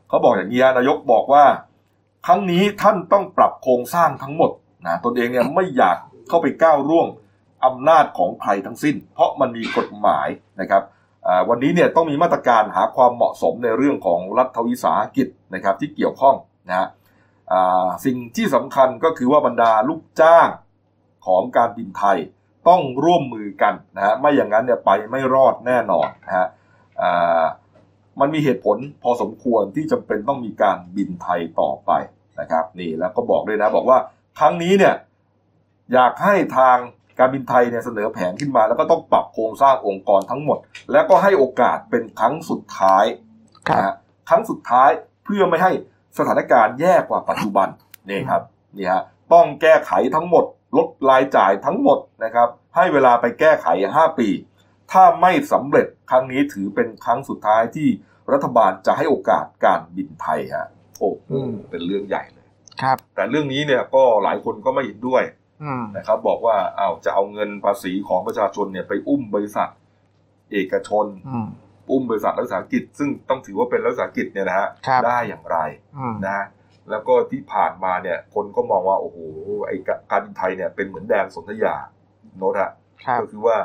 [0.09, 1.44] เขาบอกอย่างนี้นายกบอกว่า
[2.26, 4.50] ครั้งนี้ท่านต้องปรับโครงสร้างทั้งหมด
[4.86, 5.96] นะตนเองเนี่ยไม่อยาก
[6.28, 7.07] เข้าไปก้าวร่วง
[7.64, 10.28] อำนาจของใครทั้งสิ้น เพราะมันมีกฎหมาย
[10.61, 10.82] นะครับ
[11.48, 16.36] วันนี้เนี่ยต้องมีมาตรการหาความเหมาะสมในเรื่องของรัฐวิสาหกิจนะครับที่เกี่ยวข้อง
[16.68, 16.88] นะฮะ
[18.05, 20.48] สิ่งที่สำคัญก็คือว่าบรรดาลูกจ้าง
[21.26, 22.18] ของการบินไทย
[22.68, 26.46] ต้องร่วมมือกันนะฮะไม่อย่างนั้นเนี่ยไปไม่รอดแน่นอนนะฮะ
[27.00, 27.44] อ่า
[28.20, 31.90] มันมีเหตุผลพอสมควรที่จำเป็นต้องมีการบินไทยต่อไป
[32.40, 33.98] นะครับนี่แล้วก็บอกด้วยนะบอกว่า
[34.38, 34.94] ครั้งนี้เนี่ย
[35.92, 36.76] อยากให้ทาง
[37.18, 40.59] การบินไทยเนี่ยเสนอแผนขึ้นมา แล้วก็ต้องปรับโครงสร้างองค์กรทั้งหมด
[40.92, 43.05] แล้วก็ให้โอกาสเป็นครั้งสุดท้าย
[43.68, 43.94] นะฮะ
[44.28, 44.90] ครั้งสุดท้าย
[45.24, 45.72] เพื่อไม่ให้
[46.18, 47.68] สถานการณ์แย่กว่าปัจจุบัน
[48.08, 48.42] นี่ครับ
[48.76, 49.02] นี่ฮะ
[49.32, 50.44] ต้องแก้ไขทั้งหมด
[50.76, 53.66] ลดรายจ่ายทั้งหมดนะครับ ให้เวลาไปแก้ไข
[53.98, 54.28] 5 ปี
[54.92, 57.88] ถ้าไม่สำเร็จครั้งนี้ถือเป็นครั้งสุดท้ายที่
[58.32, 62.46] รัฐบาลจะให้โอกาสการบินไทยฮะโอ้โหอืมเป็นเรื่องใหญ่เลย
[62.82, 65.22] ครับ แต่เรื่องนี้เนี่ยก็หลายคนก็ไม่เห็นด้วย
[65.62, 69.68] อืมนะครับ บอกว่าอ้าวจะเอาเงินภาษีของประชาชนเนี่ยไปอุ้มบริษัท
[70.52, 71.06] เอกชน
[71.93, 75.59] อืมอุ้มบริษัทรัฐวิสาหกิจ ซึ่งต้องถือว่าเป็นรัฐวิสาหกิจเนี่ยนะฮะครับได้อย่างไร
[75.99, 76.47] อืมนะ
[76.90, 79.18] แล้วก็ที่ผ่านมาเนี่ยคนก็มองว่าโอ้โห
[79.66, 79.76] ไอ้
[80.11, 81.74] การบินไทยเนี่ยเป็นเหมือนแดนสนธยา
[82.38, 82.70] โนตฮะ
[83.05, 83.57] ครับก็คือว่า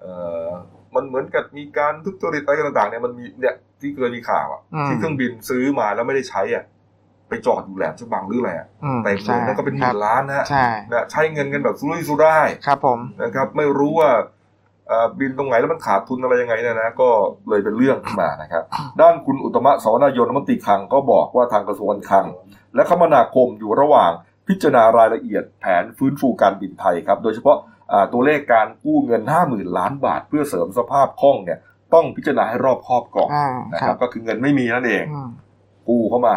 [0.00, 0.06] เอ
[0.46, 0.50] อ
[0.94, 6.64] มันเหมือนกับมีการทุจริตอะไรต่างๆเนี่ยมันมีเนี่ยที่เคยมีข่าวอะอืมที่เครื่องบินซื้อมาแล้วไม่ได้ใช้อะ
[7.28, 14.24] ไปจอดอยู่แหลมฉบังหรืออะไรอะอืมเต็มเลยแล้วก็เป็นหครัมื่บนล้านนะฮะใช่นะใช้เงินกันแบบสุรุ่ยสุร่ายครับผมนะครับ ไม่รู้ว่าเอ่อ
[15.18, 17.08] บินตรงไหนแล้วมันขาดทุนอะไรยังไงเนี่ยนะก็
[17.48, 18.62] เลยเป็นเรื่องขึ้นมานะครับ
[19.00, 22.26] ด้านคุณอุตตมะสาวนายนรัฐมนตรีคลังก็บอกว่าทางกระทรวงการคลัง
[22.74, 24.10] และคมนาคมอยู่ระหว่าง
[24.48, 27.56] พิจารณารายละเอียดแผนฟื้นฟูการบินไทยครับโดยเฉพาะ
[27.92, 31.58] อ่าตัวเลขการกู้เงิน 50,000 ล้านบาท เพื่อเสริมสภาพคล่องเนี่ย
[31.94, 35.30] ต้องพิจารณาให้รอบคอบก่อนอ่านะคครัรับบก็คือเงินไม่มีนั่นเองอืม
[35.88, 36.34] กู้เข้ามา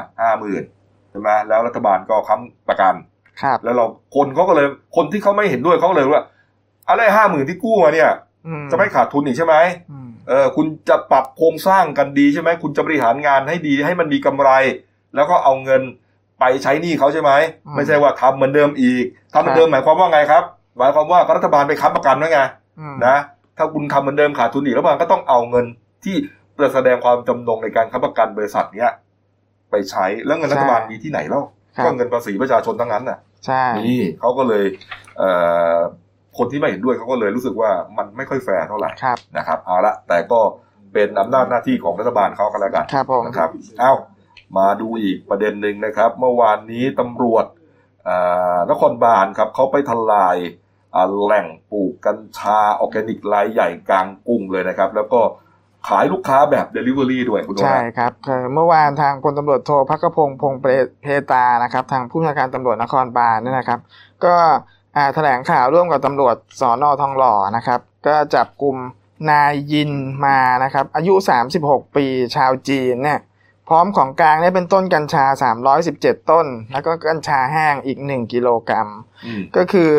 [0.53, 2.93] 50,000ใช่ไหมแล้วรัฐบาลก็ค้ำประกัน
[3.41, 3.85] ครับแล้วเรา
[4.15, 6.23] คนเขาก็เลยคนที่เขาไม่เห็นด้วยเขาก็เลยว่า
[6.89, 8.28] อะไรห้าหมื่นที่กู้มาเนี่ยอืม
[8.71, 9.55] จะไม่ขาดทุนอีกใช่ไหม
[9.91, 14.49] อืมเออคุณจะปรับโครงสร้างกันดีใช่ไหมคุณจะบริหารงานให้ดีให้มันมีกำไร
[15.15, 15.81] แล้วก็เอาเงิน
[16.39, 17.31] ไปใช้หนี้เขาใช่ไหม
[17.75, 20.43] ไม่ใช่ว่าทำเหมือนเดิมอีกทำเหมือนเดิมหมายความว่าไงครับ
[20.77, 22.39] หมายความว่ารัฐบาลไปค้ำประกันไว้ไง
[22.79, 23.15] อืมนะ
[23.57, 25.65] ถ้าคุณทำเหมือนเดิมขาดทุนอีกแล้วมันก็ต้องเอาเงิน
[26.03, 26.15] ที่
[26.73, 28.91] แสดงความจำนงในการค้ำประกันบริษัทเนี้ย
[29.71, 31.41] ไปใช้แล้วเงินรัฐบาลมีที่ไหนเล่า
[31.75, 34.65] ครับก็เงินภาษีประชาชนทั้งนั้นน่ะใช่นี่เขาก็เลย
[35.17, 35.29] เอ่
[35.75, 35.77] อ
[36.39, 40.39] คนที่ไม่เห็นด้วยเขาก็เลยรู้สึกว่ามันไม่ค่อยแฟร์เท่าไหร่ครับนะครับ เอาละแต่ก็
[40.93, 43.93] เป็นอำนาจหน้าที่ของรัฐบาลเขากันแล้วกันครับผมนะครับเอา
[44.57, 47.45] มาดูอีกประเด็นหนึ่งนะครับ เมื่อวานนี้ตำรวจ
[48.07, 50.37] อ่านครบาลครับเขาไปทลาย
[50.95, 55.21] อ่าแหล่งปลูกกัญชาออร์แกนิกรายใหญ่กลางกรุงเลยนะครับ แล้วก็
[55.89, 60.61] ขายลูกค้าแบบ Delivery ด้วยคุณโดใช่นะครับคือเมื่อวานทางพลตำรวจโทพักกพงศ์พงศ์
[61.01, 63.79] เพตานะครับ ทางผู้บัญชาการตำรวจนครบาลเนี่ยนะครับ
[64.25, 64.57] ก็อ่า
[65.15, 68.77] แถลงข่าวร่วมกับตำรวจสอนอทองหล่อนะครับ ก็จับกลุ่ม
[69.29, 69.91] นายยิน
[70.25, 71.13] มานะครับ อายุ
[71.55, 73.19] 36 ปีชาวจีนเนี่ย
[73.69, 75.25] พร้อมของกลางเนี่ยเป็นต้นกัญชา
[75.77, 78.87] 317 ต้น แล้วก็กัญชาแห้งอีก 1 กิโลกรัม
[79.25, 79.89] อืมก็คือ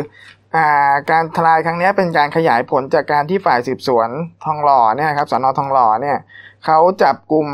[0.56, 4.08] อ่าการทลายครั้งเนี้ยเป็นการขยายผลจากการที่ฝ่ายสืบสวน
[4.44, 6.18] ทองหล่อเนี่ยครับสนทองหล่อเนี่ย
[6.64, 7.46] เขาจับกลุ่ม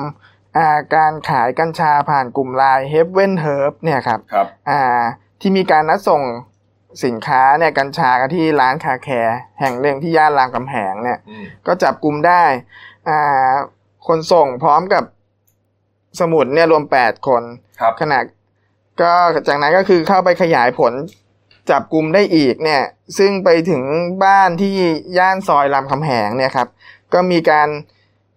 [0.56, 5.00] อ่าการขายกัญชาผ่านกลุ่มไลน์ Heaven Herb เนี่ยครับครับอ่า
[5.40, 6.22] ที่มีการนัดส่ง
[7.04, 12.44] สินค้าเนี่ยกัญชากันที่ร้านคาแคร์แห่งหนึ่งที่ย่านรามคำแหงเนี่ยอืมก็จับกลุ่มได้
[13.08, 13.52] อ่า
[14.06, 15.04] คนส่งพร้อมกับ
[16.20, 17.42] สมุนเนี่ยรวม8คน
[17.80, 18.18] ครับขณะ
[19.00, 19.12] ก็
[19.48, 20.92] จากนั้นก็คือเข้าไปขยายผล
[21.70, 22.82] จับกลุ่มได้อีกเนี่ย
[23.18, 23.82] ซึ่งไปถึง
[24.24, 24.76] บ้านที่
[25.18, 26.68] ย่านซอยรามคำแหงเนี่ยครับ
[27.12, 27.68] ก็มีการ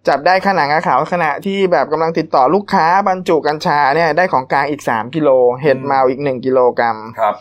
[0.08, 5.28] จับได้ขนาดกระขาวขณะที่แบบกำลังติดต่อลูกค้าบรรจุกัญชาเนี่ยได้ของกลางอีก 3 กิโล
[5.62, 7.34] เห็ดเมาอีก 1 กิโลกรัมครับ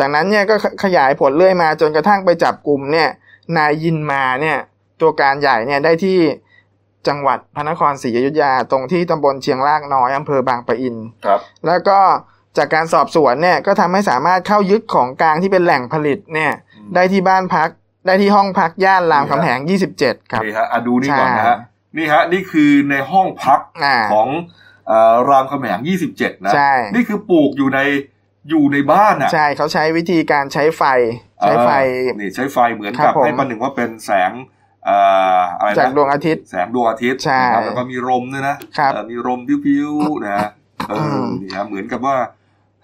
[0.00, 3.08] จากนั้นเนี่ยก็ขขยายผลเรื่อยมาจนกระทั่งไปจับกลุ่มเนี่ย
[3.56, 4.58] นายยินมาเนี่ย
[5.00, 6.18] ตัวการใหญ่เนี่ยได้ที่
[7.08, 11.98] จังหวัดพระนครศรีอยุธยา ตรงที่ตำบลเชียงรากน้อยอำเภอบางปะอินครับ แล้วก็
[12.58, 16.52] จากการสอบสวนเนี่ยก็ทำให้สามารถเข้ายึดของกลางที่เป็นแหล่งผลิตเนี่ย
[16.94, 17.68] ได้ที่บ้านพัก
[18.06, 19.58] ได้ที่ห้องพักย่านรามคำแหง
[19.96, 21.58] 27 ครับนี่ฮะอะดูนี่ก่อนนะใช่ฮะ
[21.96, 24.28] นี่ฮะนี่คือในห้องพักอ่าของ
[24.88, 25.78] เอ่อรามคำแหง
[26.12, 27.80] 27 นะใช่นี่คือปลูกอยู่ใน
[28.48, 30.82] อยู่ในบ้านอะ ใช่เขาใช้วิธีการใช้ไฟ
[31.42, 31.70] ใช้ไฟ
[32.04, 34.32] เออนี่ใช้ไฟเหมือนครักับบผมให้ประหนึ่งว่าเป็นแสง
[34.84, 34.96] เอ่
[35.36, 40.48] ออะไรนะจากดวงอาทิตย์ แสงดวงอาทิตย์ใช่นะครับแล้วก็มีลมด้วยนะครับเออมีลมพิ้วๆนะฮะ
[40.88, 42.16] เอออมนี่ฮะเหมือนกับว่า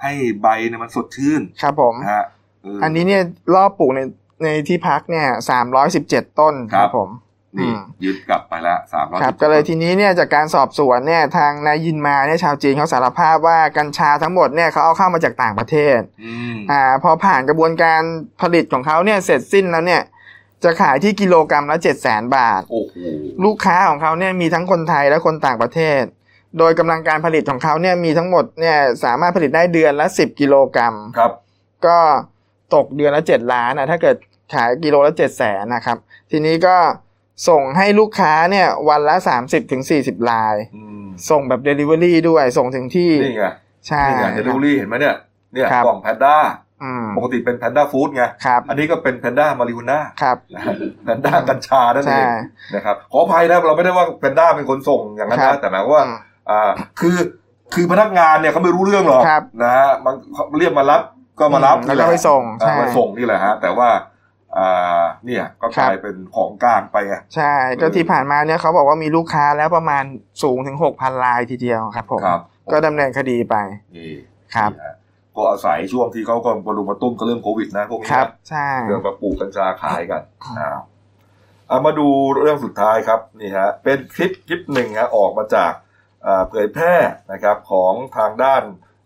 [0.02, 2.24] ให้ใบเนี่ยมันสดชื่น ครับผมนะฮะ
[2.62, 3.22] เอันนี้เนี่ย
[3.54, 4.00] รอบปลูกใน
[4.44, 5.26] ในที่พักเนี่ย
[5.84, 7.08] 317ต้นครับผม
[7.58, 18.02] นี่อืมยึดกลับไปแล้วสามร้อยครับก็เลยทีนี้เนี่ยจากการสอบสวนเนี่ยทางนายยินมาเนี่ยชาวจีนเขาสารภาพว่ากัญชาทั้งหมดเนี่ยเขาเอาเข้ามาจากต่างประเทศอืมอ่าพอผ่านกระบวนการ
[18.42, 20.02] ผลิตของเขาเนี่ยเสร็จสิ้นแล้วเนี่ย
[20.64, 22.96] จะขายที่กิโลกรรัมละ7 0 0 0 0 0บาทโอ้โห
[23.44, 26.02] ลูกค้าของเขาเนี่ยมีทั้งคนไทยและคนต่างประเทศ
[26.58, 31.32] โดยกำลังการผลิตของเขาเนี่ยมีทั้งหมดเนี่ยสามารถผลิตได้เดือนละ10กิโลกรัมครับ
[31.86, 31.98] ก็
[32.74, 34.16] ตกเดือนละ7ล้านนะถ้าเกิด
[34.54, 35.96] ขายกิโลละ7 0 0 0 0นะครับ
[36.30, 36.76] ทีนี้ก็
[37.48, 43.44] ส่งให้ลูกค้าเนี่ยวันละ30ถึง40ลาย อืมส่งแบบ Delivery ด้วยส่งถึงที่ นี่ไง
[43.88, 45.14] ใช่นี่ไงเดลิเวอรี่เห็นไหมเนี่ย
[45.52, 46.36] เนี่ยครับ กล่องแพนด้า
[46.82, 50.74] อืมปกติเป็นแพนด้าฟู้ดไง ครับอันนี้ก็เป็นแพนด้ามาริฮูน่าครับนะฮะ
[51.04, 52.26] แพนด้ากัญชานั่นเอใช่ ง
[52.74, 56.16] นะครับ ขออภัยนะเราไม่ได้ว่าแพนด้าเป็นคนส่งอย่างนั้นครันะบ แต่หมายความว่า อืม
[56.50, 56.70] อ่า
[57.00, 57.16] คือ
[57.74, 61.02] คือพนักงานเนี่ยเขาไม่รู้เรื่องหรอกครับนะฮะมันเขาเรียกมารับ
[61.40, 63.88] ก็มารับอืมแล้วก็ไปส่งอ่าใช่มาส่งนี่แหละฮะแต่ว่า
[64.58, 70.04] อ่าเนี่ยก็กลายเป็นของกลางไปไงใช่ก็ที่ผ่านมาเนี่ยเขาบอกว่ามีลูกค้าแล้วประมาณ
[70.42, 72.40] สูงถึง6,000ลายทีเดียวครับผมครับ
[72.72, 73.56] ก็ดำเนินคดีไป
[73.96, 74.12] นี่
[74.54, 74.96] ครับนี่ฮะ
[75.36, 80.22] ก็อาศัยช่วงที่เขาก็มารุมมาตุ้มกับเรื่องโควิดนะพวกนี้ครับนะใช่เรื่องมาปลูกกัญชาขายกัน
[80.58, 80.80] อ้าว
[81.68, 82.08] เอามาดู
[82.40, 85.72] เรื่องสุดท้ายครับนี่ฮะเป็นคลิปคลิปหนึ่งฮะออกมาจาก
[86.26, 86.94] อ่าเผยแพร่
[87.32, 88.62] นะครับของทางด้าน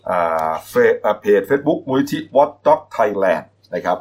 [0.09, 3.45] อ่าเฟซอ่าเพจ Facebook มูลที่ Watch Dog Thailand
[3.75, 3.99] นะครับ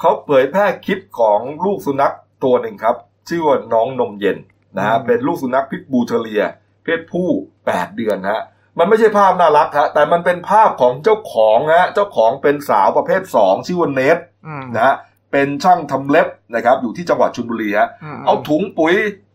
[0.00, 2.14] เขาเผยแพร่คลิปของลูกสุนัข
[2.44, 2.96] ตัวหนึ่งครับ
[3.28, 4.38] ชื่อว่าน้องนมเย็น
[4.76, 6.42] นะฮะเป็นลูกสุนัขพิษบูเทเลีย
[6.84, 7.28] เพศผู้
[7.62, 8.42] 8 เดือนฮะ
[8.78, 14.94] มันไม่ใช่ภาพน่ารักฮะแต่มันเป็นภาพของเจ้าของฮะเจ้าของเป็นสาวประเภท 2 ชื่อว่าเนทอืมนะฮะ
[15.32, 18.94] เป็นช่างทำเล็บนะครับอยู่ที่จังหวัดชลบุรีฮะมเอาถุงปุ๋ย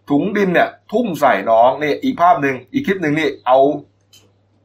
[0.10, 3.60] ถุงดินเนี่ย ทุ่มใส่น้องนี่อีกภาพหนึ่งอีกคลิปหนึ่งนี่เอา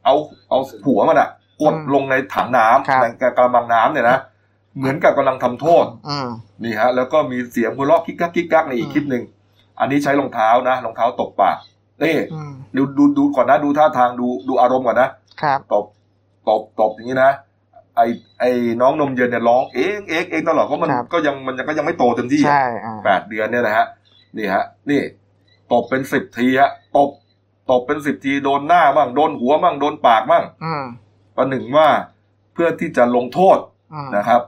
[0.05, 0.15] เอา
[0.49, 1.29] เอาหัวมันอะ
[1.61, 3.05] กดลงในถังน้ำใน
[3.37, 4.17] กระมังน้ำเนี่ยนะ
[4.77, 6.27] เหมือนกับกำลังทำโทษอืม
[6.63, 9.23] นี่ฮะ แล้วก็มีเสียงหัวเราะกิ๊กกักกิ๊กกักในอีกคลิปหนึ่ง
[9.79, 11.57] อันนี้ใช้รองเท้านะรองเท้าตบปาก
[12.03, 15.09] นี่อืมดูดูดูก่อนนะดูท่าทางดูดูอารมณ์ก่อนนะ
[15.41, 15.85] ครับตบ
[16.49, 17.31] ตบตบอย่างนี้นะ
[17.97, 18.01] ไอ
[18.39, 18.51] ไอ้
[18.81, 23.85] น้องนมเย็นเนี่ยร้องเองเองเองตลอดเพราะมันครับก็ยังมันยังก็ยังไม่โตเต็มที่อะใช่อ่าแปดเดือนเนี่ยนะฮะ
[24.37, 25.01] นี่ฮะ นี่
[25.71, 27.09] ตบเป็นสิบทีฮะตบ
[27.71, 30.83] ตบเป็นสิบทีโดนหน้าบ้างโดนหัวบ้างโดนปากบ้างอืม
[31.37, 31.87] ประหนึ่งว่า
[32.53, 33.57] เพื่อที่จะลงโทษ
[33.93, 34.41] อืมนะครับ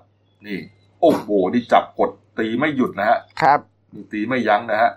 [0.48, 0.60] นี่
[1.02, 3.60] โอ้โหนี่จับกดตีไม่หยุดนะฮะครับ
[3.94, 4.92] นี่ตีไม่ยั้งนะฮะ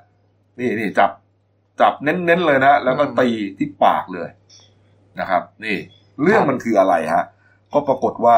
[0.59, 1.11] นี่นี่จับ
[1.80, 3.28] จับเน้นๆเลยนะแล้วก็อืมตี
[3.59, 4.28] ที่ปากเลย
[5.20, 5.76] นะครับ นี่
[6.22, 7.24] เรื่องมันคืออะไรฮะ
[7.72, 8.36] ก็ปรากฏว่า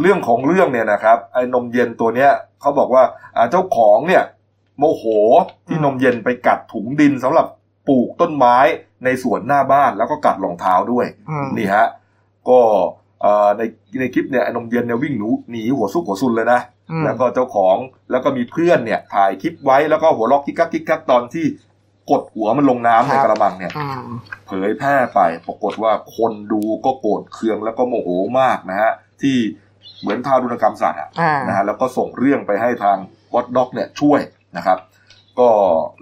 [0.00, 2.30] เรื่องของเรื่องเนี่ยนะครับ ไอ้นมเย็นตัวเนี้ย
[2.60, 3.04] เขาบอกว่า
[3.36, 4.22] อ่าเจ้าของเนี่ย
[4.78, 5.04] โมโห
[5.66, 7.46] ที่นมเย็นไปกัดถุงดินสำหรับ
[7.88, 8.56] ปลูกต้นไม้
[9.04, 11.86] ในสวนหน้าบ้านแล้วก็กัดรองเท้าด้วยอืมนี่ฮะ
[12.48, 12.60] ก็
[13.20, 13.62] เอ่อใน
[14.00, 17.76] ในคลิปเนี่ยไอ้นมเย็นเนี่ยวิ่งหนูหนีหัวซุกหัวซุนเลยนะอืมแล้วก็เจ้าของ
[18.10, 21.46] แล้วก็มีเพื่อนเนี่ยถ่ายคลิปไว้แล้วก็หัวล็อกกิ๊กกักกิ๊กกักตอนที่
[22.10, 24.02] กดหัวมันลงน้ำในกระมังเนี่ยอืม
[24.46, 28.08] เผยแพร่ไปปรากฏว่าคนดูก็โกรธเคืองแล้วก็โมโห
[28.40, 29.36] มากนะฮะที่
[30.00, 32.96] เหมือนทารุณกรรมสัตว์อะอ่านะฮะแล้วก็ส่งเรื่องไปให้ทาง
[33.34, 34.20] วอตด็อกเนี่ยช่วย
[34.56, 34.78] นะครับ
[35.40, 35.50] ก็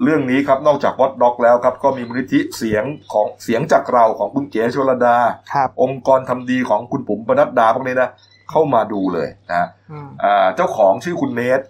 [0.03, 5.16] เรื่องนี้ครับนอกจากวอตด็อกแล้วครับ ก็มีมูลนิธิเสียงของเสียงจากเราของคุณเก๋ชลดา
[5.53, 8.11] ครับองค์กรทำดีของคุณปุ๋มปนัดดาพวกนี้นะ
[8.51, 11.61] เข้ามาดูเลยนะอืมอ่าเจ้าของชื่อคุณเนท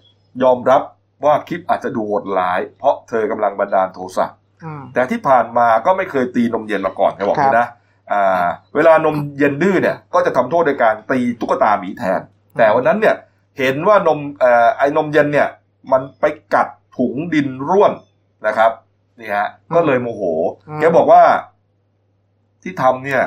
[0.43, 0.81] ยอมรับ
[1.25, 4.27] ว่าคลิปอาจจะดูโหดร้าย เพราะเธอกำลังบันดาลโทสะ
[4.63, 7.67] อืมแต่ที่ผ่านมาก็ไม่เคยตีนมเย็นมาก่อนเขาบอกครับนี่นะ
[8.11, 8.45] อ่า
[8.75, 12.21] เวลานมเย็นดื้อเนี่ยก็จะทำโทษโดยการตีตุ๊กตาหมีแทน
[12.57, 13.15] แต่วันนั้นเนี่ย
[13.59, 15.47] เห็นว่านมเอ่อไอ้นมเย็นเนี่ย
[15.91, 16.67] มันไปกัด
[17.01, 17.93] ถุงดินร่วน
[18.47, 18.71] นะครับ
[19.19, 20.21] นี่ฮะก็เลยโมโห
[20.69, 21.23] อืมแกบอกว่า
[22.63, 23.21] ที่ทำเนี่ย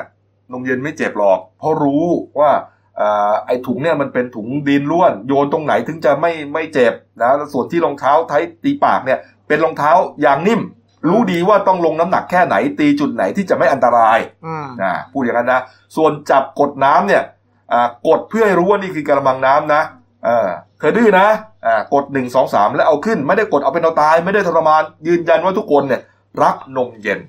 [0.51, 2.05] นมเย็นไม่เจ็บหรอก เพราะรู้
[2.39, 2.51] ว่า
[2.99, 9.91] อ่าไอ้ถุงเนี่ยมันเป็นถุงดินร่วน โยนตรงไหนถึงจะไม่ไม่เจ็บนะแล้วส่วนที่รองเท้าไทยตีปากเนี่ย เป็นรองเท้า
[10.25, 10.61] ยางนิ่ม
[11.09, 15.61] รู้ดีว่าต้องลงน้ำหนักแค่ไหน ตีจุดไหนที่จะไม่อันตรายอืมนะพูดอย่างนั้นนะ
[15.95, 17.23] ส่วนจับกดน้ำเนี่ย
[17.71, 20.49] อ่ากดเพื่อให้รู้ว่านี่คือกระมังน้ำนะเออ
[20.79, 21.27] เธอดื้อนะ
[21.65, 26.01] อ่ากดหนึ่งสองสามแล้วเอาขึ้น ไม่ได้กดเอาเป็นเอาตาย ไม่ได้ทรมาน ยืนยันว่าทุกคนเนี่ย
[26.43, 27.19] รักนมเย็น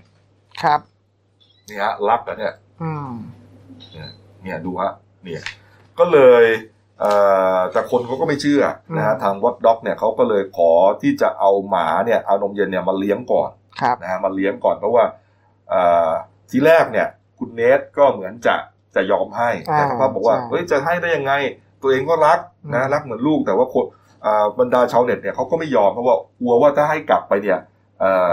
[0.63, 0.81] ครับ
[1.69, 3.13] นี่ฮะรักอะเนี่ย อืม
[4.43, 4.93] เนี่ยดูฮะ
[5.25, 5.43] เนี่ย
[5.99, 6.45] ก็เลย
[7.01, 7.13] เอ่
[7.57, 8.63] อแต่คนเขาก็ไม่เชื่อ
[8.97, 10.73] นะฮะอืมทางวอตด็อกเนี่ยเขาก็เลยขอ
[11.03, 15.05] ที่จะเอาหมาเนี่ยเอานมเย็นเนี่ยมาเลี้ยงก่อนครับนะฮะมาเลี้ยงก่อนเพราะว่า
[15.71, 16.11] เอ่อ
[16.51, 17.07] ทีแรกเนี่ย
[17.39, 18.57] คุณเนทก็เหมือนจะ
[18.95, 21.33] จะยอมให้อ่าแต่เขาบอกว่าใช่เฮ้ยจะให้ได้ยังไง
[21.87, 22.39] ตัวเองก็รัก
[22.75, 23.85] นะอืมรักเหมือนลูกแต่ว่าคน
[24.27, 27.59] อ่าบรรดาชาวเน็ตเนี่ยเขาก็ไม่ยอมเพราะว่ากลัวว่าถ้าให้กลับไปเนี่ย
[28.01, 28.29] เอ่อ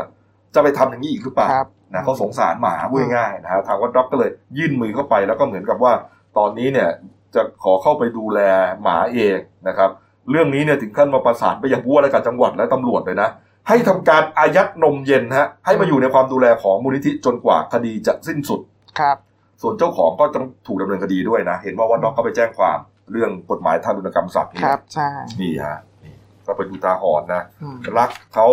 [0.54, 5.94] จะไปทำอย่างนี้อีกหรือเปล่าครับนะเขาสงสารหมาพูดง่ายๆนะฮะทางวัดด็อกก็เลยยื่นมือเข้าไปแล้วก็เหมือนกับว่า
[6.38, 6.90] ตอนนี้เนี่ย
[7.36, 8.40] จะขอเข้าไปดูแล
[8.84, 9.38] หมาเอง
[9.68, 9.90] นะครับ
[10.30, 13.30] เรื่องนี้เนี่ยถึงขั้นมาประสานไปยังผู้ว่าราชการจังหวัดและตำรวจเลยนะ
[13.68, 18.60] ให้ทำการอายัดนมเย็นฮะให้มาอยู่ในความดูแลของมูลนิธิจนกว่าคดีจะสิ้นสุด
[19.00, 19.18] ครับ
[19.62, 22.78] ส่วนเจ้าของก็ต้องถูกดำเนินคดีด้วยนะ เห็นว่าวัดด็อกก็ไปแจ้งความ
[23.12, 25.10] เรื่องกฎหมายทารุณกรรมสัตว์นี่ครับใช่
[25.42, 26.14] นี่ฮะนี่
[26.46, 28.48] ก็เป็นอุทาหรณ์นะอืมรักเขา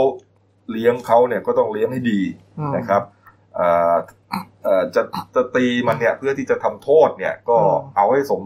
[0.70, 2.20] เลี้ยงเขาเนี่ยก็ต้องเลี้ยงให้ดี
[2.58, 3.02] อืมนะครับ
[3.54, 3.96] เอ่อ
[4.64, 5.02] เอ่อจะ
[5.34, 8.42] จะตีมันเนี่ยเพื่อที่จะทำโทษเนี่ย ก็อืมเอาให้สม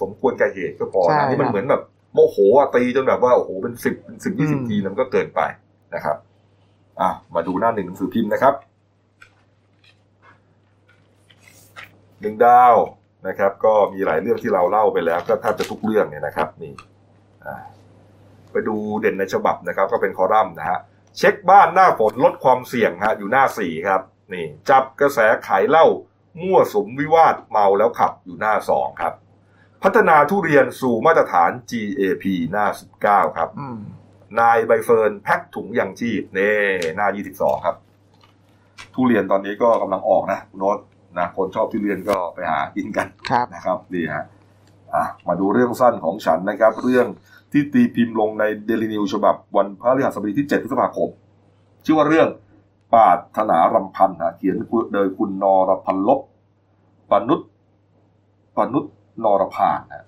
[0.00, 1.82] สมควรแก่เหตุก็พอใช่นะนี่มันครับเหมือนแบบ
[2.12, 5.40] โมโหอะตีจนแบบว่าโอ้โหเป็นสิบเป็นสิบยี่สิบอืมทีมันก็เกินไป
[5.94, 6.16] นะครับ
[7.00, 8.54] อะมาดูหน้าหนึ่งหนังสือพิมพ์นะครับ
[12.20, 12.74] หนึ่งดาว
[13.28, 16.72] นะครับ ก็มีหลายเรื่องที่เราเล่าไปแล้ว ก็แทบจะทุกเรื่องเนี่ยนะครับนี่
[17.46, 17.56] อ่า
[18.52, 20.78] ไปดูเด่นในฉบับนะครับ ก็เป็นคอลัมน์นะฮะ
[21.18, 24.00] เช็คบ้านหน้าฝนลดความเสี่ยงฮะอยู่หน้าสี่ครับ
[24.32, 25.86] นี่ จับกระแสขายเหล้า
[26.42, 29.14] มั่วสุมวิวาทเมาแล้วขับอยู่หน้าสองครับ
[29.82, 32.66] พัฒนาทุเรียนสู่มาตรฐาน GAP หน้า
[33.02, 33.78] 19 ครับอืม
[34.40, 36.52] นายใบเฟิร์นแพ็คถุงยางชีพเน่
[36.96, 37.76] หน้า 22 ครับ
[38.94, 40.78] ทุเรียนตอนนี้ก็กำลังออกนะคุณโน้ต
[41.18, 44.24] นะคนชอบทุเรียนก็ไปหากินกันครับนะครับนี่ฮะ
[44.94, 47.06] อะมาดูเรื่องสั้นของฉันนะครับ เรื่อง
[47.52, 51.08] ที่ตีพิมพ์ลงในเดลินิวฉบับวันพฤหัสบดีที่ 7 พฤษภาคม
[51.84, 52.28] ชื่อว่าเรื่อง
[52.94, 54.56] ปาถนารำพันธ์นะเขียน
[54.94, 56.20] โดยคุณนรพันลบ
[57.10, 57.40] ปนุษ
[58.56, 58.84] ปนุษ
[59.24, 60.06] นรพานนะ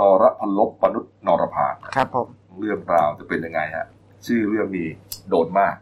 [0.00, 2.28] นรพันลบปนุษนรพานนะครับผม
[2.60, 3.86] เรื่องราวจะเป็นยังไงฮะ
[4.26, 4.88] ชื่อเรื่องนี้
[5.30, 5.74] โดนมาก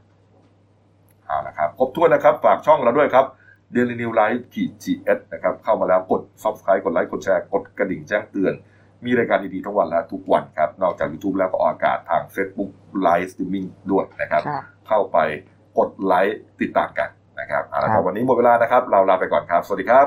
[1.27, 3.27] เอาละครับครบถ้วนนะครับ ฝากช่องเราด้วยครับ
[3.75, 8.55] Daily New Life ขีด GS นะครับเข้ามาแล้วกด Subscribe กดไลค์กดแชร์กดกระดิ่งแจ้งเตือน
[9.05, 12.71] มีรายการดีๆทั้งวันและทุกวันครับ นอกจาก YouTube แล้วก็ออกอากาศทาง Facebook
[13.07, 15.19] Live Streaming ด้วยนะครับครับ เข้าไป
[15.79, 17.09] กดไลค์ติดตามกัน
[17.41, 20.07] นะครับเอาละคครัรับบวันนี้หมดเวลานะครับ เราลาไปก่อนครับ สวัสดีครับ